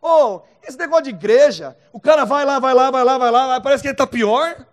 [0.00, 3.60] Oh, esse negócio de igreja, o cara vai lá, vai lá, vai lá, vai lá,
[3.60, 4.64] parece que ele está pior.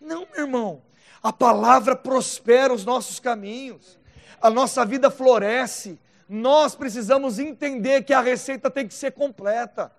[0.00, 0.82] Não, meu irmão.
[1.20, 3.98] A palavra prospera os nossos caminhos.
[4.40, 9.92] A nossa vida floresce nós precisamos entender que a receita tem que ser completa.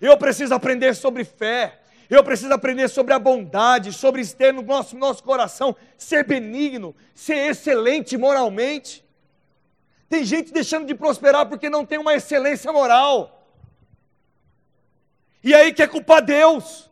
[0.00, 4.96] Eu preciso aprender sobre fé, eu preciso aprender sobre a bondade, sobre ter no nosso,
[4.96, 9.04] nosso coração, ser benigno, ser excelente moralmente.
[10.08, 13.48] Tem gente deixando de prosperar porque não tem uma excelência moral.
[15.42, 16.90] E aí quer culpar Deus.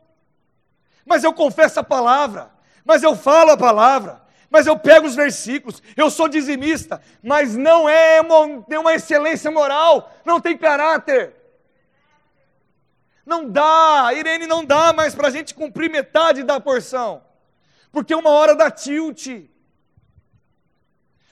[1.04, 2.50] Mas eu confesso a palavra,
[2.84, 7.88] mas eu falo a palavra, mas eu pego os versículos, eu sou dizimista, mas não
[7.88, 11.34] é uma, tem uma excelência moral, não tem caráter.
[13.24, 17.24] Não dá, Irene, não dá mais para a gente cumprir metade da porção,
[17.90, 19.26] porque uma hora dá tilt.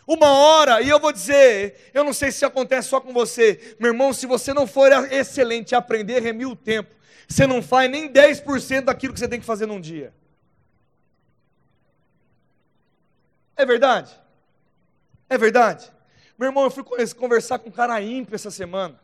[0.07, 3.93] Uma hora, e eu vou dizer, eu não sei se acontece só com você, meu
[3.93, 6.97] irmão, se você não for excelente aprender, remir o tempo,
[7.29, 10.15] você não faz nem 10% daquilo que você tem que fazer num dia.
[13.61, 14.19] É verdade?
[15.29, 15.93] É verdade?
[16.39, 16.83] Meu irmão, eu fui
[17.15, 18.99] conversar com um cara ímpio essa semana.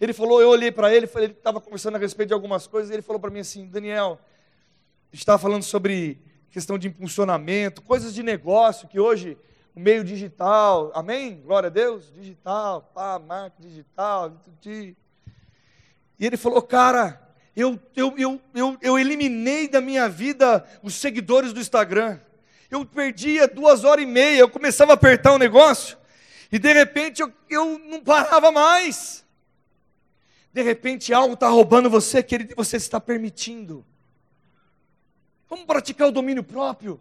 [0.00, 3.02] Ele falou, eu olhei para ele, ele estava conversando a respeito de algumas coisas, ele
[3.02, 4.18] falou para mim assim, Daniel,
[5.12, 6.18] estava falando sobre
[6.50, 9.36] questão de impulsionamento, coisas de negócio, que hoje
[9.74, 11.42] o meio digital, amém?
[11.42, 14.32] Glória a Deus, digital, pá, marca digital,
[14.64, 14.96] e
[16.18, 17.20] ele falou, cara,
[17.54, 22.18] eu, eu, eu, eu, eu eliminei da minha vida os seguidores do Instagram
[22.70, 25.96] eu perdia duas horas e meia, eu começava a apertar o um negócio,
[26.50, 29.24] e de repente eu, eu não parava mais.
[30.52, 33.84] De repente algo está roubando você, querido, e você está permitindo.
[35.48, 37.00] Vamos praticar o domínio próprio.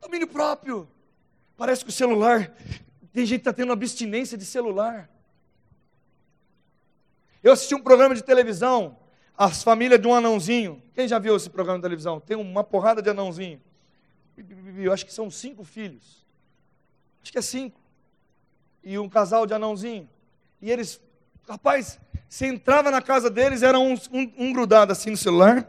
[0.00, 0.88] Domínio próprio.
[1.56, 2.54] Parece que o celular,
[3.12, 5.10] tem gente que está tendo abstinência de celular.
[7.42, 8.98] Eu assisti um programa de televisão,
[9.36, 10.82] as famílias de um anãozinho.
[10.94, 12.20] Quem já viu esse programa de televisão?
[12.20, 13.60] Tem uma porrada de anãozinho.
[14.78, 16.24] Eu acho que são cinco filhos.
[17.22, 17.80] Acho que é cinco.
[18.82, 20.08] E um casal de anãozinho.
[20.60, 21.00] E eles,
[21.46, 25.68] rapaz, você entrava na casa deles, era um, um, um grudado assim no celular,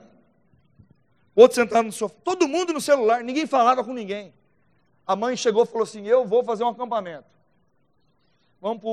[1.35, 4.33] outro sentado no sofá, todo mundo no celular, ninguém falava com ninguém.
[5.05, 7.27] A mãe chegou e falou assim: Eu vou fazer um acampamento.
[8.59, 8.89] Vamos para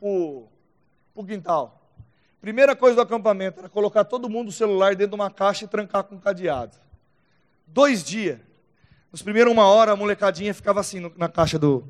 [0.00, 1.85] o quintal.
[2.46, 5.68] Primeira coisa do acampamento era colocar todo mundo o celular dentro de uma caixa e
[5.68, 6.76] trancar com um cadeado.
[7.66, 8.38] Dois dias.
[9.10, 11.84] Nos primeiros uma hora, a molecadinha ficava assim no, na caixa do.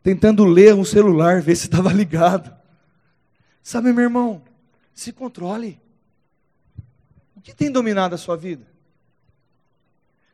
[0.00, 2.56] tentando ler um celular, ver se estava ligado.
[3.64, 4.44] Sabe, meu irmão,
[4.94, 5.82] se controle.
[7.34, 8.64] O que tem dominado a sua vida?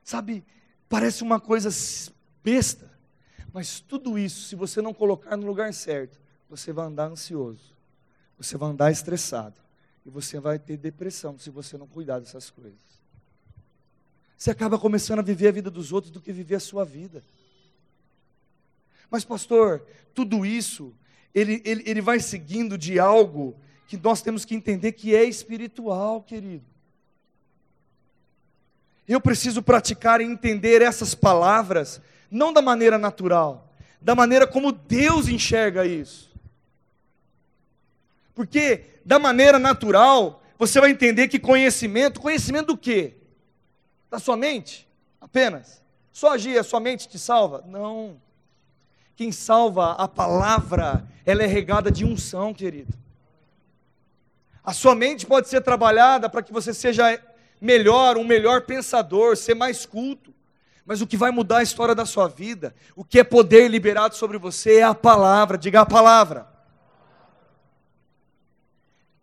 [0.05, 0.45] Sabe,
[0.87, 1.71] parece uma coisa
[2.45, 2.92] besta,
[3.53, 7.75] mas tudo isso, se você não colocar no lugar certo, você vai andar ansioso,
[8.37, 9.61] você vai andar estressado,
[10.05, 12.81] e você vai ter depressão se você não cuidar dessas coisas.
[14.37, 17.23] Você acaba começando a viver a vida dos outros do que viver a sua vida.
[19.09, 20.93] Mas, pastor, tudo isso,
[21.35, 23.55] ele, ele, ele vai seguindo de algo
[23.87, 26.65] que nós temos que entender que é espiritual, querido.
[29.07, 32.01] Eu preciso praticar e entender essas palavras,
[32.33, 36.33] não da maneira natural, da maneira como Deus enxerga isso.
[38.35, 43.15] Porque da maneira natural, você vai entender que conhecimento, conhecimento do quê?
[44.11, 44.89] Da sua mente?
[45.21, 45.83] Apenas?
[46.11, 47.63] Só agir, a sua mente te salva?
[47.67, 48.21] Não.
[49.15, 52.95] Quem salva a palavra, ela é regada de unção, querido.
[54.65, 57.21] A sua mente pode ser trabalhada para que você seja
[57.61, 60.33] melhor, um melhor pensador, ser mais culto.
[60.85, 64.17] Mas o que vai mudar a história da sua vida, o que é poder liberado
[64.17, 66.53] sobre você é a palavra, diga a palavra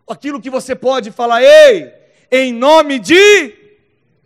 [0.10, 1.94] aquilo que você pode falar, ei,
[2.32, 3.58] em nome de.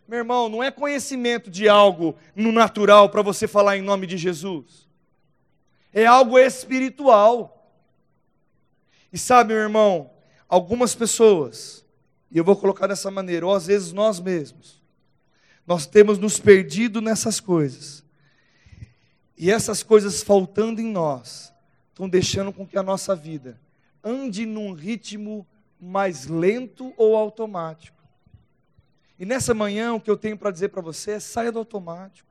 [0.07, 4.17] Meu irmão, não é conhecimento de algo no natural para você falar em nome de
[4.17, 4.87] Jesus.
[5.93, 7.71] É algo espiritual.
[9.11, 10.11] E sabe, meu irmão,
[10.47, 11.85] algumas pessoas,
[12.31, 14.81] e eu vou colocar dessa maneira, ou às vezes nós mesmos,
[15.65, 18.03] nós temos nos perdido nessas coisas.
[19.37, 21.53] E essas coisas faltando em nós,
[21.89, 23.59] estão deixando com que a nossa vida
[24.03, 25.47] ande num ritmo
[25.79, 28.01] mais lento ou automático.
[29.17, 32.27] E nessa manhã o que eu tenho para dizer para você é saia do automático.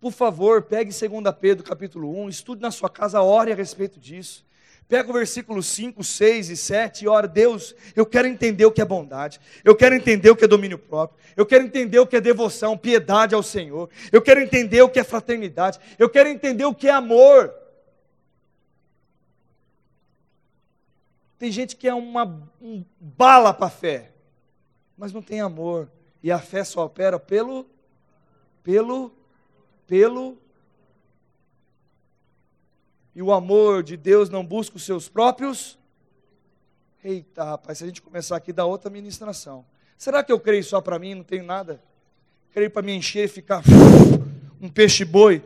[0.00, 4.46] Por favor, pegue 2 Pedro capítulo 1, estude na sua casa, ore a respeito disso.
[4.88, 8.80] Pega o versículo 5, 6 e 7 e ora, Deus, eu quero entender o que
[8.80, 12.16] é bondade, eu quero entender o que é domínio próprio, eu quero entender o que
[12.16, 16.64] é devoção, piedade ao Senhor, eu quero entender o que é fraternidade, eu quero entender
[16.64, 17.54] o que é amor.
[21.38, 24.10] Tem gente que é uma um bala para a fé,
[24.96, 25.90] mas não tem amor.
[26.22, 27.66] E a fé só opera pelo,
[28.62, 29.12] pelo,
[29.86, 30.38] pelo.
[33.18, 35.76] E o amor de Deus não busca os seus próprios.
[37.02, 39.66] Eita, rapaz, se a gente começar aqui, dá outra ministração.
[39.96, 41.82] Será que eu creio só para mim, não tenho nada?
[42.52, 43.64] Creio para me encher e ficar
[44.60, 45.42] um peixe boi?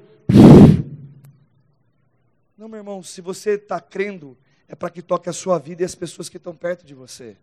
[2.58, 4.36] Não, meu irmão, se você está crendo
[4.68, 7.38] é para que toque a sua vida e as pessoas que estão perto de você.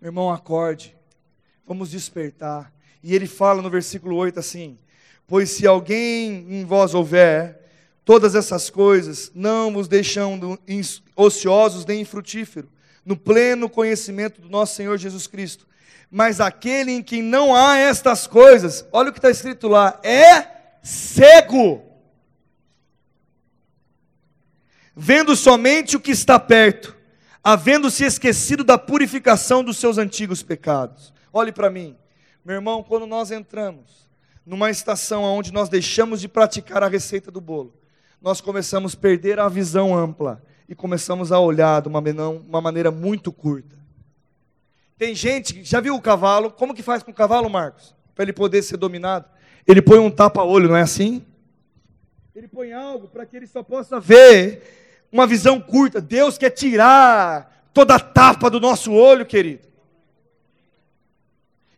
[0.00, 0.96] Meu irmão, acorde,
[1.66, 2.72] vamos despertar.
[3.02, 4.78] E ele fala no versículo 8 assim:
[5.32, 7.58] Pois se alguém em vós houver
[8.04, 10.60] todas essas coisas, não vos deixando
[11.16, 12.70] ociosos nem infrutíferos,
[13.02, 15.66] no pleno conhecimento do nosso Senhor Jesus Cristo.
[16.10, 20.48] Mas aquele em quem não há estas coisas, olha o que está escrito lá, é
[20.82, 21.82] cego
[24.94, 26.94] vendo somente o que está perto,
[27.42, 31.10] havendo-se esquecido da purificação dos seus antigos pecados.
[31.32, 31.96] Olhe para mim,
[32.44, 34.02] meu irmão, quando nós entramos
[34.44, 37.74] numa estação onde nós deixamos de praticar a receita do bolo,
[38.20, 42.90] nós começamos a perder a visão ampla e começamos a olhar de uma, uma maneira
[42.90, 43.76] muito curta.
[44.96, 46.50] Tem gente, já viu o cavalo?
[46.50, 47.94] Como que faz com o cavalo, Marcos?
[48.14, 49.26] Para ele poder ser dominado?
[49.66, 51.24] Ele põe um tapa-olho, não é assim?
[52.34, 56.00] Ele põe algo para que ele só possa ver uma visão curta.
[56.00, 59.71] Deus quer tirar toda a tapa do nosso olho, querido.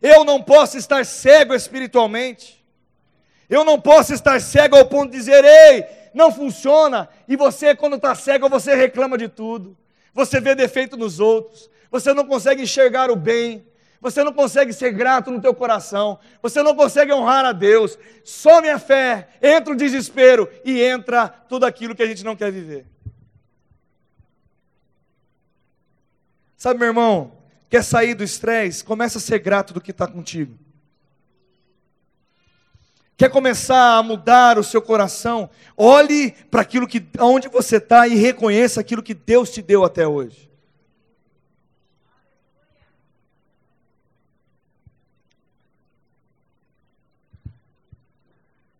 [0.05, 2.63] Eu não posso estar cego espiritualmente.
[3.49, 7.09] Eu não posso estar cego ao ponto de dizer, ei, não funciona.
[7.27, 9.75] E você, quando está cego, você reclama de tudo.
[10.13, 11.71] Você vê defeito nos outros.
[11.89, 13.65] Você não consegue enxergar o bem.
[13.99, 16.19] Você não consegue ser grato no teu coração.
[16.39, 17.97] Você não consegue honrar a Deus.
[18.23, 22.51] Some a fé, entra o desespero e entra tudo aquilo que a gente não quer
[22.51, 22.85] viver.
[26.55, 27.34] Sabe, meu irmão,
[27.75, 28.81] quer sair do estresse?
[28.81, 30.57] Começa a ser grato do que está contigo.
[33.17, 35.49] Quer começar a mudar o seu coração?
[35.75, 40.07] Olhe para aquilo que, onde você está e reconheça aquilo que Deus te deu até
[40.07, 40.49] hoje.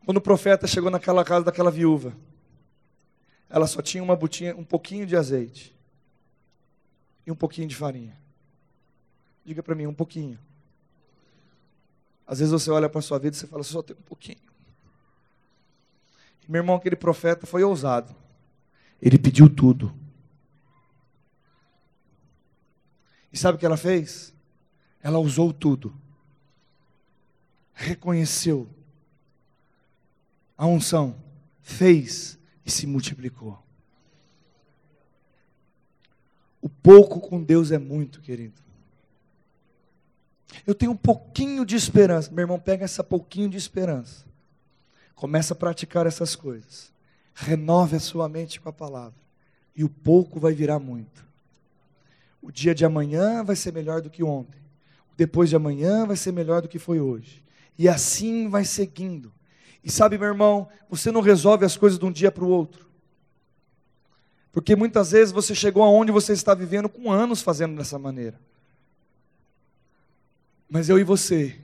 [0.06, 2.16] Quando o profeta chegou naquela casa daquela viúva,
[3.50, 5.76] ela só tinha uma botinha, um pouquinho de azeite
[7.28, 8.25] e um pouquinho de farinha.
[9.46, 10.40] Diga para mim, um pouquinho.
[12.26, 14.42] Às vezes você olha para a sua vida e você fala, só tem um pouquinho.
[16.48, 18.16] Meu irmão, aquele profeta foi ousado.
[19.02, 19.94] Ele pediu tudo.
[23.32, 24.34] E sabe o que ela fez?
[25.02, 25.96] Ela usou tudo.
[27.74, 28.70] Reconheceu
[30.58, 31.22] a unção,
[31.62, 33.62] fez e se multiplicou.
[36.62, 38.65] O pouco com Deus é muito, querido.
[40.66, 42.32] Eu tenho um pouquinho de esperança.
[42.32, 44.26] Meu irmão, pega essa pouquinho de esperança.
[45.16, 46.92] Começa a praticar essas coisas.
[47.34, 49.20] Renove a sua mente com a palavra.
[49.76, 51.26] E o pouco vai virar muito.
[52.42, 54.60] O dia de amanhã vai ser melhor do que ontem.
[55.12, 57.44] O depois de amanhã vai ser melhor do que foi hoje.
[57.78, 59.34] E assim vai seguindo.
[59.84, 62.86] E sabe, meu irmão, você não resolve as coisas de um dia para o outro.
[64.52, 68.40] Porque muitas vezes você chegou aonde você está vivendo com anos fazendo dessa maneira.
[70.70, 71.60] Mas eu e você,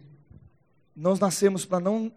[0.96, 2.12] nós nascemos para não,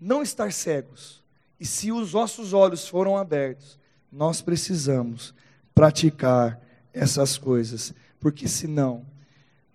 [0.00, 1.22] não estar cegos.
[1.60, 3.78] E se os nossos olhos foram abertos,
[4.10, 5.34] nós precisamos
[5.74, 6.60] praticar
[6.92, 7.94] essas coisas.
[8.18, 9.04] Porque senão,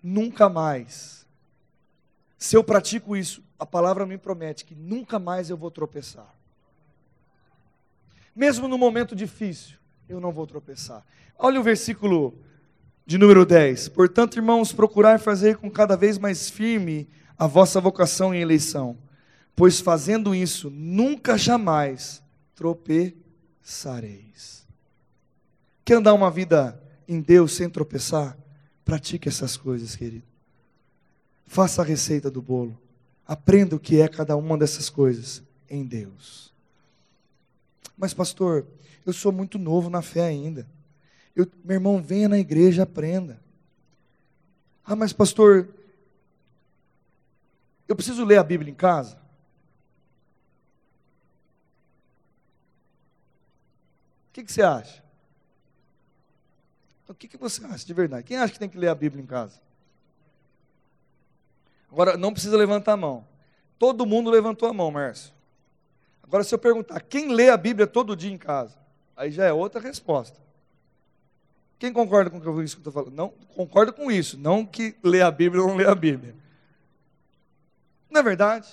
[0.02, 1.26] nunca mais,
[2.36, 6.34] se eu pratico isso, a palavra me promete que nunca mais eu vou tropeçar.
[8.34, 9.76] Mesmo no momento difícil,
[10.08, 11.04] eu não vou tropeçar.
[11.38, 12.34] Olha o versículo
[13.10, 13.88] de número 10.
[13.88, 18.96] Portanto, irmãos, procurai fazer com cada vez mais firme a vossa vocação e eleição,
[19.56, 22.22] pois fazendo isso, nunca jamais
[22.54, 24.64] tropeçareis.
[25.84, 28.38] Quer andar uma vida em Deus sem tropeçar?
[28.84, 30.22] Pratique essas coisas, querido.
[31.48, 32.80] Faça a receita do bolo.
[33.26, 36.54] Aprenda o que é cada uma dessas coisas em Deus.
[37.98, 38.68] Mas, pastor,
[39.04, 40.64] eu sou muito novo na fé ainda.
[41.34, 43.40] Eu, meu irmão, venha na igreja, aprenda.
[44.84, 45.68] Ah, mas pastor,
[47.86, 49.16] eu preciso ler a Bíblia em casa?
[54.28, 55.02] O que, que você acha?
[57.08, 58.24] O que, que você acha de verdade?
[58.24, 59.60] Quem acha que tem que ler a Bíblia em casa?
[61.90, 63.26] Agora, não precisa levantar a mão.
[63.78, 65.32] Todo mundo levantou a mão, Márcio.
[66.22, 68.78] Agora, se eu perguntar, quem lê a Bíblia todo dia em casa?
[69.16, 70.38] Aí já é outra resposta.
[71.80, 73.16] Quem concorda com isso que eu estou falando?
[73.16, 76.36] Não, concorda com isso, não que lê a Bíblia ou não lê a Bíblia.
[78.10, 78.68] Não é verdade?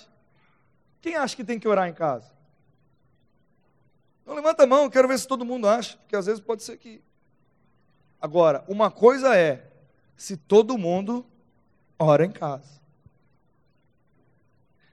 [1.00, 2.30] Quem acha que tem que orar em casa?
[4.26, 6.76] Não levanta a mão, quero ver se todo mundo acha, porque às vezes pode ser
[6.76, 7.00] que.
[8.20, 9.66] Agora, uma coisa é
[10.14, 11.24] se todo mundo
[11.98, 12.78] ora em casa.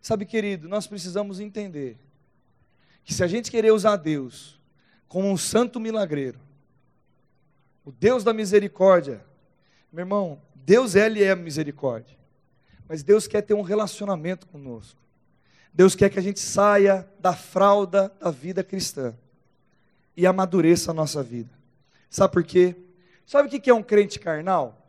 [0.01, 1.99] Sabe, querido, nós precisamos entender
[3.03, 4.57] que se a gente querer usar Deus
[5.05, 6.44] como um santo milagreiro,
[7.85, 9.23] o Deus da misericórdia.
[9.91, 12.17] Meu irmão, Deus ele é misericórdia.
[12.89, 14.99] Mas Deus quer ter um relacionamento conosco.
[15.71, 19.13] Deus quer que a gente saia da fralda da vida cristã
[20.17, 21.51] e amadureça a nossa vida.
[22.09, 22.75] Sabe por quê?
[23.25, 24.81] Sabe o que é um crente carnal?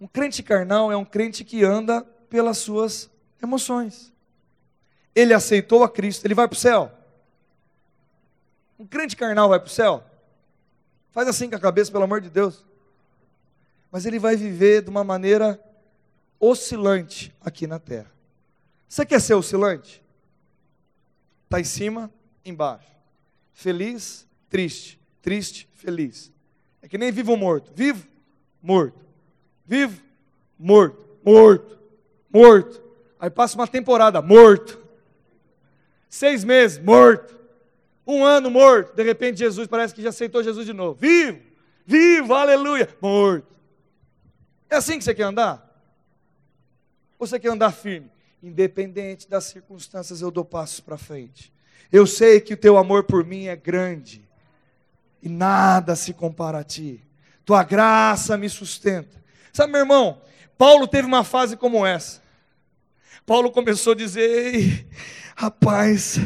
[0.00, 3.10] Um crente carnal é um crente que anda pelas suas
[3.42, 4.12] emoções.
[5.14, 6.95] Ele aceitou a Cristo, ele vai para o céu.
[8.78, 10.04] Um crente carnal vai para o céu?
[11.10, 12.64] Faz assim com a cabeça, pelo amor de Deus.
[13.90, 15.58] Mas ele vai viver de uma maneira
[16.38, 18.10] oscilante aqui na terra.
[18.88, 20.02] Você quer ser oscilante?
[21.44, 22.10] Está em cima,
[22.44, 22.90] embaixo.
[23.52, 25.00] Feliz, triste.
[25.22, 26.32] Triste, feliz.
[26.80, 27.72] É que nem vivo ou morto.
[27.74, 28.06] Vivo,
[28.62, 29.04] morto.
[29.64, 30.00] Vivo,
[30.58, 31.04] morto.
[31.24, 31.78] Morto,
[32.30, 32.80] morto.
[33.18, 34.80] Aí passa uma temporada, morto.
[36.08, 37.35] Seis meses, morto.
[38.06, 40.94] Um ano morto, de repente Jesus parece que já aceitou Jesus de novo.
[41.00, 41.40] Vivo,
[41.84, 43.54] vivo, aleluia, morto.
[44.70, 45.66] É assim que você quer andar?
[47.18, 48.10] Ou você quer andar firme?
[48.42, 51.52] Independente das circunstâncias, eu dou passos para frente.
[51.90, 54.26] Eu sei que o teu amor por mim é grande
[55.22, 57.02] e nada se compara a ti.
[57.44, 59.22] Tua graça me sustenta.
[59.52, 60.20] Sabe, meu irmão,
[60.58, 62.22] Paulo teve uma fase como essa.
[63.24, 64.86] Paulo começou a dizer:
[65.36, 66.20] rapaz,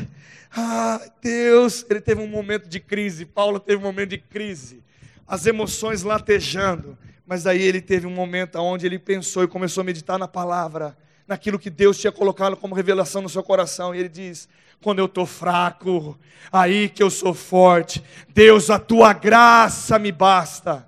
[0.56, 3.24] ah, Deus, ele teve um momento de crise.
[3.24, 4.82] Paulo teve um momento de crise.
[5.26, 6.98] As emoções latejando.
[7.24, 10.98] Mas aí ele teve um momento onde ele pensou e começou a meditar na palavra,
[11.28, 13.94] naquilo que Deus tinha colocado como revelação no seu coração.
[13.94, 14.48] E ele diz:
[14.82, 16.18] Quando eu estou fraco,
[16.50, 18.02] aí que eu sou forte.
[18.30, 20.84] Deus, a tua graça me basta.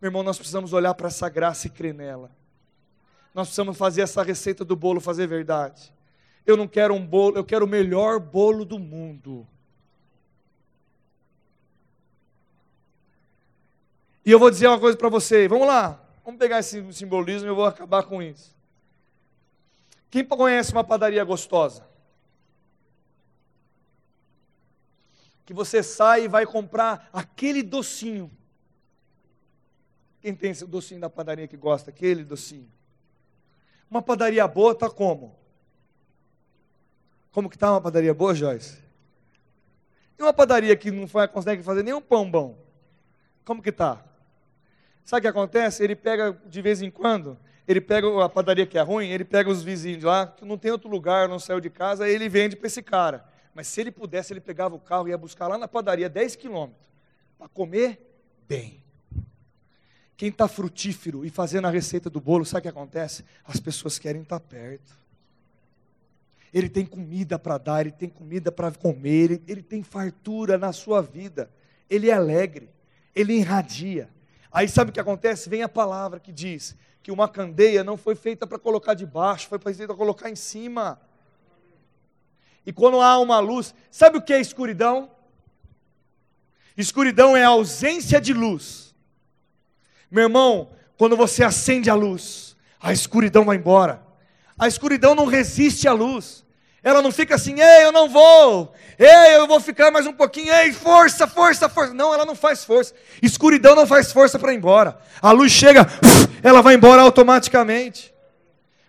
[0.00, 2.28] Meu irmão, nós precisamos olhar para essa graça e crer nela.
[3.32, 5.92] Nós precisamos fazer essa receita do bolo fazer verdade.
[6.44, 9.46] Eu não quero um bolo, eu quero o melhor bolo do mundo.
[14.24, 15.48] E eu vou dizer uma coisa para você.
[15.48, 16.00] Vamos lá.
[16.24, 18.54] Vamos pegar esse simbolismo e eu vou acabar com isso.
[20.10, 21.84] Quem conhece uma padaria gostosa?
[25.44, 28.30] Que você sai e vai comprar aquele docinho.
[30.20, 31.90] Quem tem esse docinho da padaria que gosta?
[31.90, 32.70] Aquele docinho.
[33.90, 35.41] Uma padaria boa está como?
[37.32, 38.78] Como que está uma padaria boa, Joyce?
[40.18, 42.58] E uma padaria que não consegue fazer nenhum pão bom?
[43.44, 44.04] Como que está?
[45.04, 45.82] Sabe o que acontece?
[45.82, 49.50] Ele pega de vez em quando, ele pega a padaria que é ruim, ele pega
[49.50, 52.66] os vizinhos lá, que não tem outro lugar, não saiu de casa, ele vende para
[52.66, 53.24] esse cara.
[53.54, 56.36] Mas se ele pudesse, ele pegava o carro e ia buscar lá na padaria 10
[56.36, 56.88] quilômetros
[57.38, 57.98] para comer
[58.46, 58.82] bem.
[60.16, 63.24] Quem está frutífero e fazendo a receita do bolo, sabe o que acontece?
[63.44, 65.01] As pessoas querem estar tá perto.
[66.52, 70.72] Ele tem comida para dar, ele tem comida para comer, ele, ele tem fartura na
[70.72, 71.50] sua vida.
[71.88, 72.68] Ele é alegre,
[73.14, 74.10] ele irradia.
[74.50, 75.48] Aí sabe o que acontece?
[75.48, 79.58] Vem a palavra que diz que uma candeia não foi feita para colocar debaixo, foi
[79.58, 81.00] feita para colocar em cima.
[82.64, 85.10] E quando há uma luz, sabe o que é escuridão?
[86.76, 88.94] Escuridão é a ausência de luz.
[90.10, 94.06] Meu irmão, quando você acende a luz, a escuridão vai embora.
[94.58, 96.41] A escuridão não resiste à luz.
[96.82, 100.52] Ela não fica assim, ei, eu não vou, ei, eu vou ficar mais um pouquinho,
[100.52, 101.94] ei, força, força, força.
[101.94, 102.92] Não, ela não faz força.
[103.22, 104.98] Escuridão não faz força para ir embora.
[105.20, 105.86] A luz chega,
[106.42, 108.12] ela vai embora automaticamente.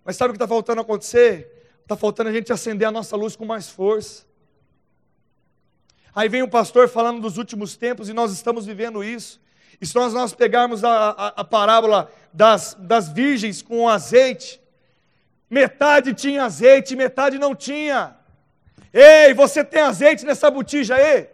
[0.03, 1.67] Mas sabe o que está faltando acontecer?
[1.83, 4.23] Está faltando a gente acender a nossa luz com mais força.
[6.15, 9.39] Aí vem o pastor falando dos últimos tempos e nós estamos vivendo isso.
[9.79, 14.62] E se nós, nós pegarmos a, a, a parábola das, das virgens com azeite,
[15.49, 18.15] Metade tinha azeite, metade não tinha.
[18.91, 21.29] Ei, você tem azeite nessa botija aí?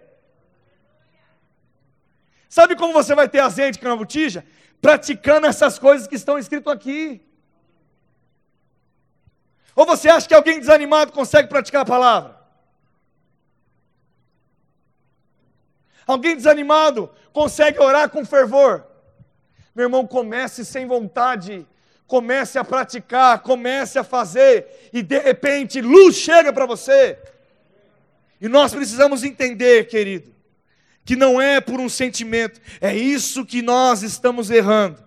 [2.47, 4.45] Sabe como você vai ter azeite na botija?
[4.81, 7.21] Praticando essas coisas que estão escritas aqui.
[9.75, 12.39] Ou você acha que alguém desanimado consegue praticar a palavra?
[16.07, 18.85] Alguém desanimado consegue orar com fervor?
[19.75, 21.67] Meu irmão, comece sem vontade
[22.09, 27.19] comece a praticar, comece a fazer, e de repente luz chega para você.
[28.41, 30.33] E nós precisamos entender, querido,
[31.05, 34.97] que não é por um sentimento, é isso que nós estamos errando.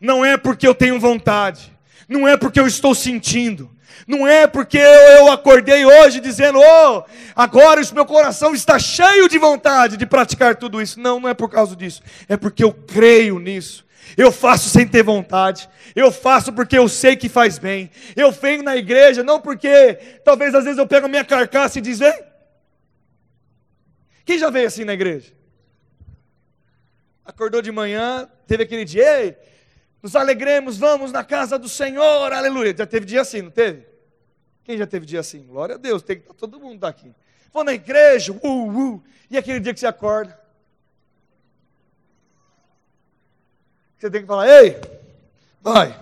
[0.00, 1.72] Não é porque eu tenho vontade,
[2.08, 3.70] não é porque eu estou sentindo,
[4.04, 7.04] não é porque eu, acordei hoje dizendo, oh,
[7.36, 10.98] agora o meu coração está cheio de vontade de praticar tudo isso.
[10.98, 13.86] Não, não é por causa disso, é porque eu creio nisso.
[14.16, 15.68] Eu faço sem ter vontade.
[15.94, 17.90] Eu faço porque eu sei que faz bem.
[18.16, 19.94] Eu venho na igreja não porque
[20.24, 22.28] talvez às vezes eu pego a minha carcaça e diz: vem.
[24.24, 25.32] Quem já veio assim na igreja?
[27.24, 29.36] Acordou de manhã, teve aquele dia, ei,
[30.02, 32.74] nos alegremos, vamos na casa do Senhor, aleluia.
[32.76, 33.86] Já teve dia assim, não teve?
[34.64, 35.46] Quem já teve dia assim?
[35.46, 37.14] Glória a Deus, tem que todo mundo aqui.
[37.52, 40.38] Vou na igreja, uh, uh, e aquele dia que você acorda,
[43.98, 44.80] Você tem que falar, ei,
[45.60, 45.98] vai.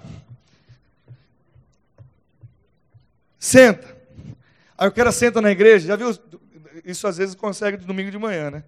[3.38, 3.96] Senta.
[4.76, 6.10] Aí o cara senta na igreja, já viu?
[6.84, 8.64] Isso às vezes consegue domingo de manhã, né?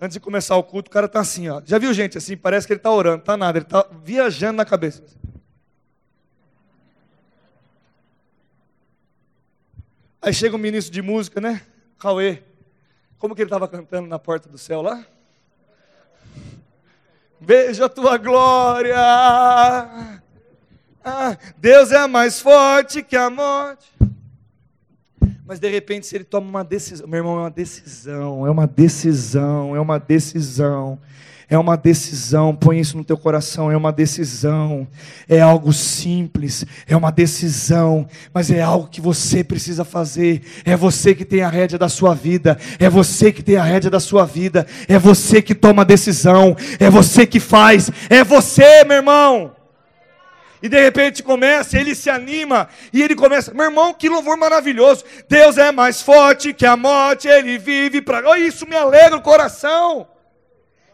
[0.00, 1.60] Antes de começar o culto, o cara está assim, ó.
[1.64, 2.36] Já viu gente assim?
[2.36, 5.02] Parece que ele está orando, tá nada, ele está viajando na cabeça.
[10.22, 11.62] Aí chega um ministro de música, né?
[11.98, 12.42] Cauê.
[13.18, 15.04] Como que ele estava cantando na porta do céu lá?
[17.44, 18.96] Veja a tua glória.
[21.04, 23.90] Ah, Deus é mais forte que a morte.
[25.44, 28.66] Mas de repente, se ele toma uma decisão, meu irmão, é uma decisão, é uma
[28.66, 30.98] decisão, é uma decisão.
[31.52, 34.88] É uma decisão, põe isso no teu coração, é uma decisão.
[35.28, 40.40] É algo simples, é uma decisão, mas é algo que você precisa fazer.
[40.64, 43.90] É você que tem a rédea da sua vida, é você que tem a rédea
[43.90, 48.82] da sua vida, é você que toma a decisão, é você que faz, é você,
[48.84, 49.52] meu irmão.
[50.62, 55.04] E de repente começa, ele se anima e ele começa, meu irmão, que louvor maravilhoso.
[55.28, 58.26] Deus é mais forte que a morte, ele vive para.
[58.30, 60.06] Oh, isso me alegra o coração.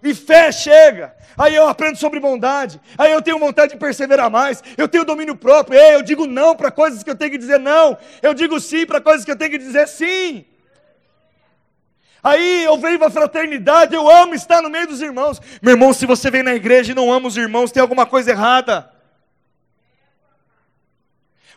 [0.03, 1.15] E fé chega.
[1.37, 2.81] Aí eu aprendo sobre bondade.
[2.97, 4.63] Aí eu tenho vontade de perseverar mais.
[4.77, 5.79] Eu tenho domínio próprio.
[5.79, 7.97] Ei, eu digo não para coisas que eu tenho que dizer não.
[8.23, 10.45] Eu digo sim para coisas que eu tenho que dizer sim.
[12.23, 15.41] Aí eu venho a fraternidade, eu amo estar no meio dos irmãos.
[15.63, 18.33] Meu irmão, se você vem na igreja e não ama os irmãos, tem alguma coisa
[18.33, 18.91] errada.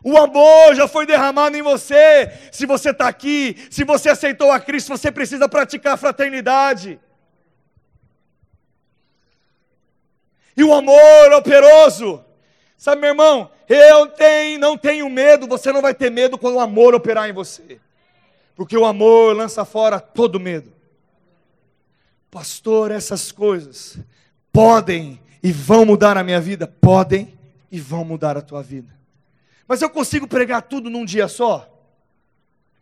[0.03, 2.31] O amor já foi derramado em você.
[2.51, 6.99] Se você está aqui, se você aceitou a Cristo, você precisa praticar a fraternidade.
[10.55, 12.23] E o amor operoso.
[12.77, 16.59] Sabe, meu irmão, eu tenho, não tenho medo, você não vai ter medo quando o
[16.59, 17.79] amor operar em você.
[18.55, 20.73] Porque o amor lança fora todo medo.
[22.29, 23.97] Pastor, essas coisas
[24.51, 26.67] podem e vão mudar a minha vida?
[26.67, 27.37] Podem
[27.71, 28.93] e vão mudar a tua vida.
[29.67, 31.67] Mas eu consigo pregar tudo num dia só?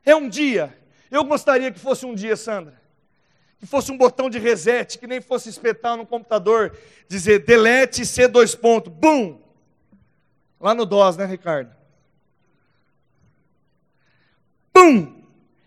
[0.06, 0.76] É um dia.
[1.12, 2.79] Eu gostaria que fosse um dia, Sandra.
[3.60, 6.78] Que fosse um botão de reset, que nem fosse espetar no computador,
[7.10, 9.41] dizer delete C dois pontos, bum!
[10.60, 11.76] Lá no DOS, né, Ricardo?
[14.74, 15.24] Bum!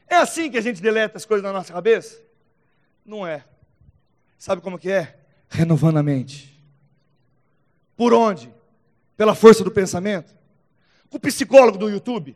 [0.09, 2.19] É assim que a gente deleta as coisas na nossa cabeça?
[3.05, 3.45] Não é.
[4.39, 5.19] Sabe como que é?
[5.49, 6.53] Renovando a mente.
[7.95, 8.53] Por onde?
[9.17, 10.35] Pela força do pensamento?
[11.11, 12.35] Com o psicólogo do YouTube?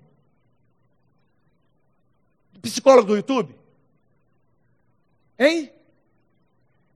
[2.54, 3.55] O psicólogo do YouTube?
[5.38, 5.72] Hein?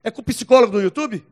[0.03, 1.23] É com o psicólogo do YouTube?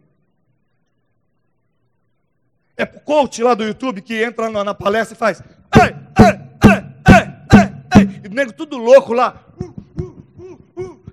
[2.77, 5.41] É pro coach lá do YouTube que entra na, na palestra e faz.
[5.41, 6.39] Ei, ei,
[6.71, 6.83] ei,
[7.13, 8.21] ei, ei.
[8.23, 9.43] E o nego tudo louco lá.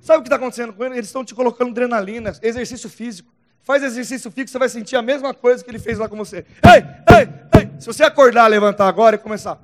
[0.01, 0.94] Sabe o que está acontecendo com ele?
[0.94, 3.32] Eles estão te colocando adrenalina, exercício físico.
[3.62, 6.47] Faz exercício físico, você vai sentir a mesma coisa que ele fez lá com você.
[6.62, 6.84] Ei,
[7.16, 7.80] ei, ei.
[7.80, 9.61] Se você acordar, levantar agora e começar.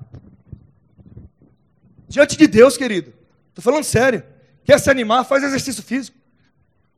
[2.09, 3.13] Diante de Deus, querido.
[3.51, 4.25] Estou falando sério.
[4.65, 6.19] Quer se animar, faz exercício físico.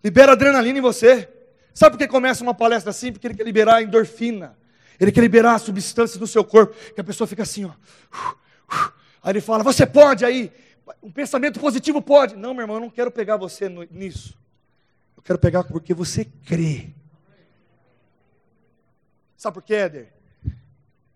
[0.05, 1.29] Libera adrenalina em você.
[1.73, 3.11] Sabe por que começa uma palestra assim?
[3.11, 4.57] Porque ele quer liberar endorfina.
[5.01, 6.77] Ele quer liberar substâncias do seu corpo.
[6.93, 7.73] Que a pessoa fica assim, ó.
[9.23, 10.53] Aí ele fala, você pode aí.
[11.03, 12.37] Um pensamento positivo pode.
[12.37, 14.37] Não, meu irmão, eu não quero pegar você nisso
[15.25, 16.91] quero pegar porque você crê.
[19.37, 20.13] Sabe por quê, Éder?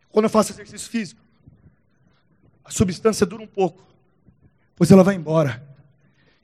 [0.09, 1.21] Quando eu faço exercício físico,
[2.65, 3.87] a substância dura um pouco,
[4.75, 5.63] pois ela vai embora.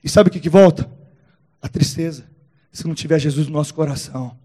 [0.03, 0.89] E sabe o que, que volta?
[1.61, 2.29] A tristeza,
[2.75, 4.37] se não tiver Jesus no nosso coração.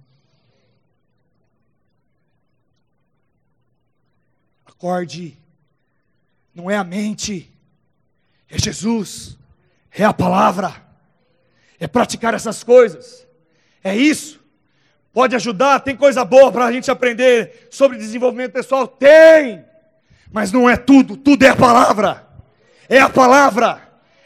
[4.65, 5.37] Acorde,
[6.55, 7.51] não é a mente,
[8.49, 9.37] é Jesus,
[9.91, 10.91] é a palavra
[11.81, 13.27] é praticar essas coisas.
[13.83, 14.39] É isso.
[15.13, 18.87] Pode ajudar, tem coisa boa para a gente aprender sobre desenvolvimento pessoal?
[18.87, 19.65] Tem!
[20.31, 22.29] Mas não é tudo, tudo é a palavra.
[22.89, 23.81] É a palavra.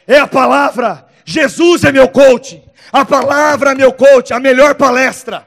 [0.05, 1.04] É a palavra.
[1.25, 2.63] Jesus é meu coach.
[2.93, 5.45] A palavra é meu coach, a melhor palestra.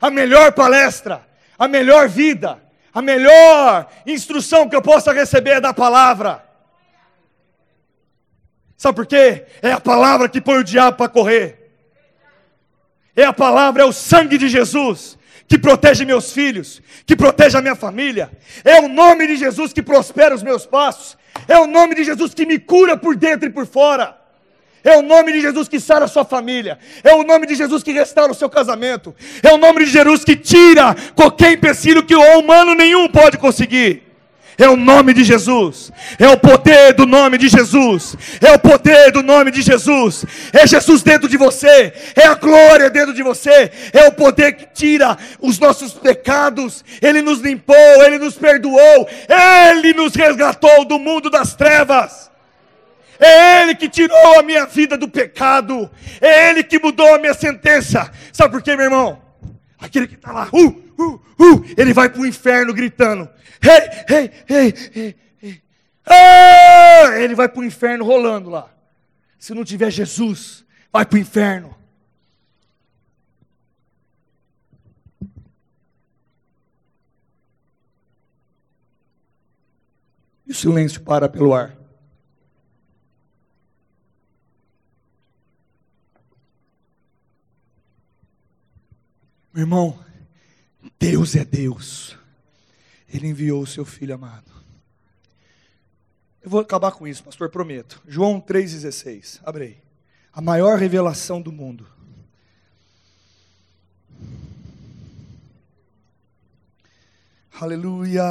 [0.00, 1.26] A melhor palestra,
[1.58, 2.58] a melhor vida,
[2.94, 6.44] a melhor instrução que eu possa receber é da palavra.
[8.76, 9.44] Sabe por quê?
[9.60, 11.72] É a palavra que põe o diabo para correr.
[13.14, 15.18] É a palavra, é o sangue de Jesus
[15.48, 18.30] que protege meus filhos, que protege a minha família.
[18.62, 21.16] É o nome de Jesus que prospera os meus passos.
[21.48, 24.17] É o nome de Jesus que me cura por dentro e por fora.
[24.84, 26.78] É o nome de Jesus que sara a sua família.
[27.02, 29.14] É o nome de Jesus que restaura o seu casamento.
[29.42, 34.08] É o nome de Jesus que tira qualquer empecilho que o humano nenhum pode conseguir.
[34.60, 39.12] É o nome de Jesus, é o poder do nome de Jesus, é o poder
[39.12, 43.70] do nome de Jesus, é Jesus dentro de você, é a glória dentro de você,
[43.92, 49.92] é o poder que tira os nossos pecados, Ele nos limpou, Ele nos perdoou, Ele
[49.92, 52.28] nos resgatou do mundo das trevas.
[53.20, 55.90] É Ele que tirou a minha vida do pecado.
[56.20, 58.10] É Ele que mudou a minha sentença.
[58.32, 59.22] Sabe por quê, meu irmão?
[59.78, 63.28] Aquele que está lá, uh, uh, uh, ele vai para o inferno gritando:
[63.62, 64.74] Ei, ei, ei,
[65.42, 65.62] ei.
[66.04, 67.18] Ah!
[67.18, 68.72] Ele vai para o inferno rolando lá.
[69.38, 71.76] Se não tiver Jesus, vai para o inferno.
[80.46, 81.77] E o silêncio para pelo ar.
[89.58, 89.98] Meu irmão,
[91.00, 92.16] Deus é Deus.
[93.12, 94.52] Ele enviou o seu filho amado.
[96.40, 98.00] Eu vou acabar com isso, pastor, prometo.
[98.06, 99.40] João 3,16.
[99.44, 99.78] Abre aí.
[100.32, 101.84] A maior revelação do mundo.
[107.60, 108.24] Aleluia.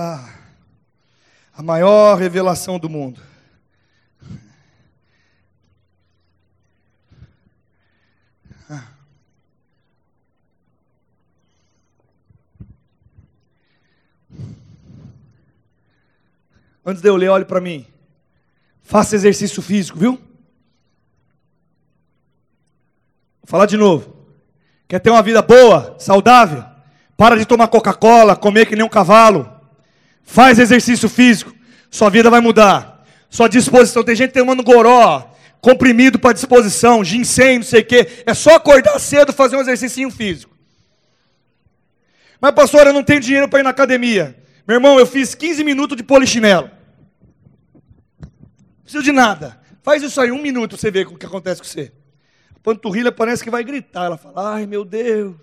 [1.53, 3.21] A maior revelação do mundo.
[16.89, 17.85] Antes de eu ler, olhe para mim.
[18.81, 20.13] Faça exercício físico, viu?
[20.13, 20.21] Vou
[23.43, 24.25] falar de novo.
[24.87, 26.63] Quer ter uma vida boa, saudável?
[27.17, 29.51] Para de tomar Coca-Cola, comer que nem um cavalo.
[30.23, 31.53] Faz exercício físico.
[31.91, 33.05] Sua vida vai mudar.
[33.29, 34.01] Sua disposição.
[34.01, 35.29] Tem gente tomando goró,
[35.59, 38.23] comprimido para disposição, ginseng, não sei o quê.
[38.25, 40.55] É só acordar cedo fazer um exercício físico.
[42.39, 44.41] Mas, pastor, eu não tenho dinheiro para ir na academia.
[44.65, 46.76] Meu irmão, eu fiz 15 minutos de polichinelo.
[48.87, 49.59] Preciso de nada.
[49.83, 51.91] Faz isso aí, um minuto, você vê o que acontece com você.
[52.55, 54.05] A panturrilha parece que vai gritar.
[54.05, 55.35] Ela fala, ai meu Deus.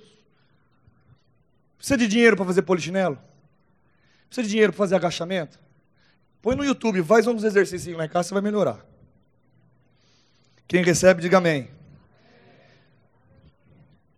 [1.76, 3.18] Precisa de dinheiro para fazer polichinelo?
[4.28, 5.61] Precisa de dinheiro para fazer agachamento?
[6.40, 8.78] Põe no YouTube, faz uns exercícios lá em casa, você vai melhorar.
[10.66, 11.68] Quem recebe, diga amém.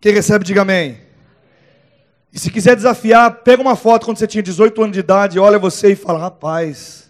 [0.00, 1.00] Quem recebe, diga amém.
[2.32, 5.58] E se quiser desafiar, pega uma foto quando você tinha 18 anos de idade, olha
[5.58, 7.05] você e fala: rapaz,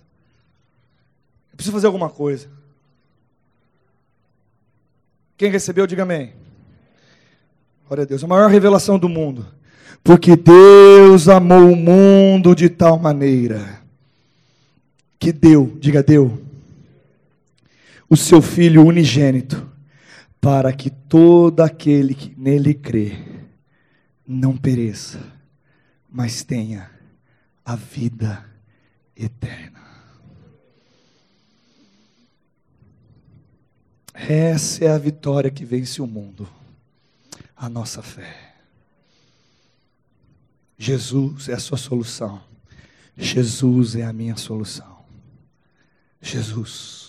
[1.57, 2.48] eu preciso fazer alguma coisa.
[5.38, 6.34] Quem recebeu, diga amém.
[7.86, 9.46] Glória a Deus, a maior revelação do mundo.
[10.04, 13.80] Porque Deus amou o mundo de tal maneira
[15.18, 16.44] que deu, diga deu,
[18.09, 19.66] o seu Filho unigênito,
[20.38, 23.16] para que todo aquele que nele crê
[24.28, 25.20] não pereça,
[26.09, 26.90] mas tenha
[27.64, 28.44] a vida
[29.16, 29.75] eterna.
[34.16, 36.48] Essa é a vitória que vence o mundo,
[37.54, 38.54] a nossa fé.
[40.78, 42.42] Jesus é a sua solução.
[43.16, 45.04] Jesus é a minha solução.
[46.20, 47.05] Jesus.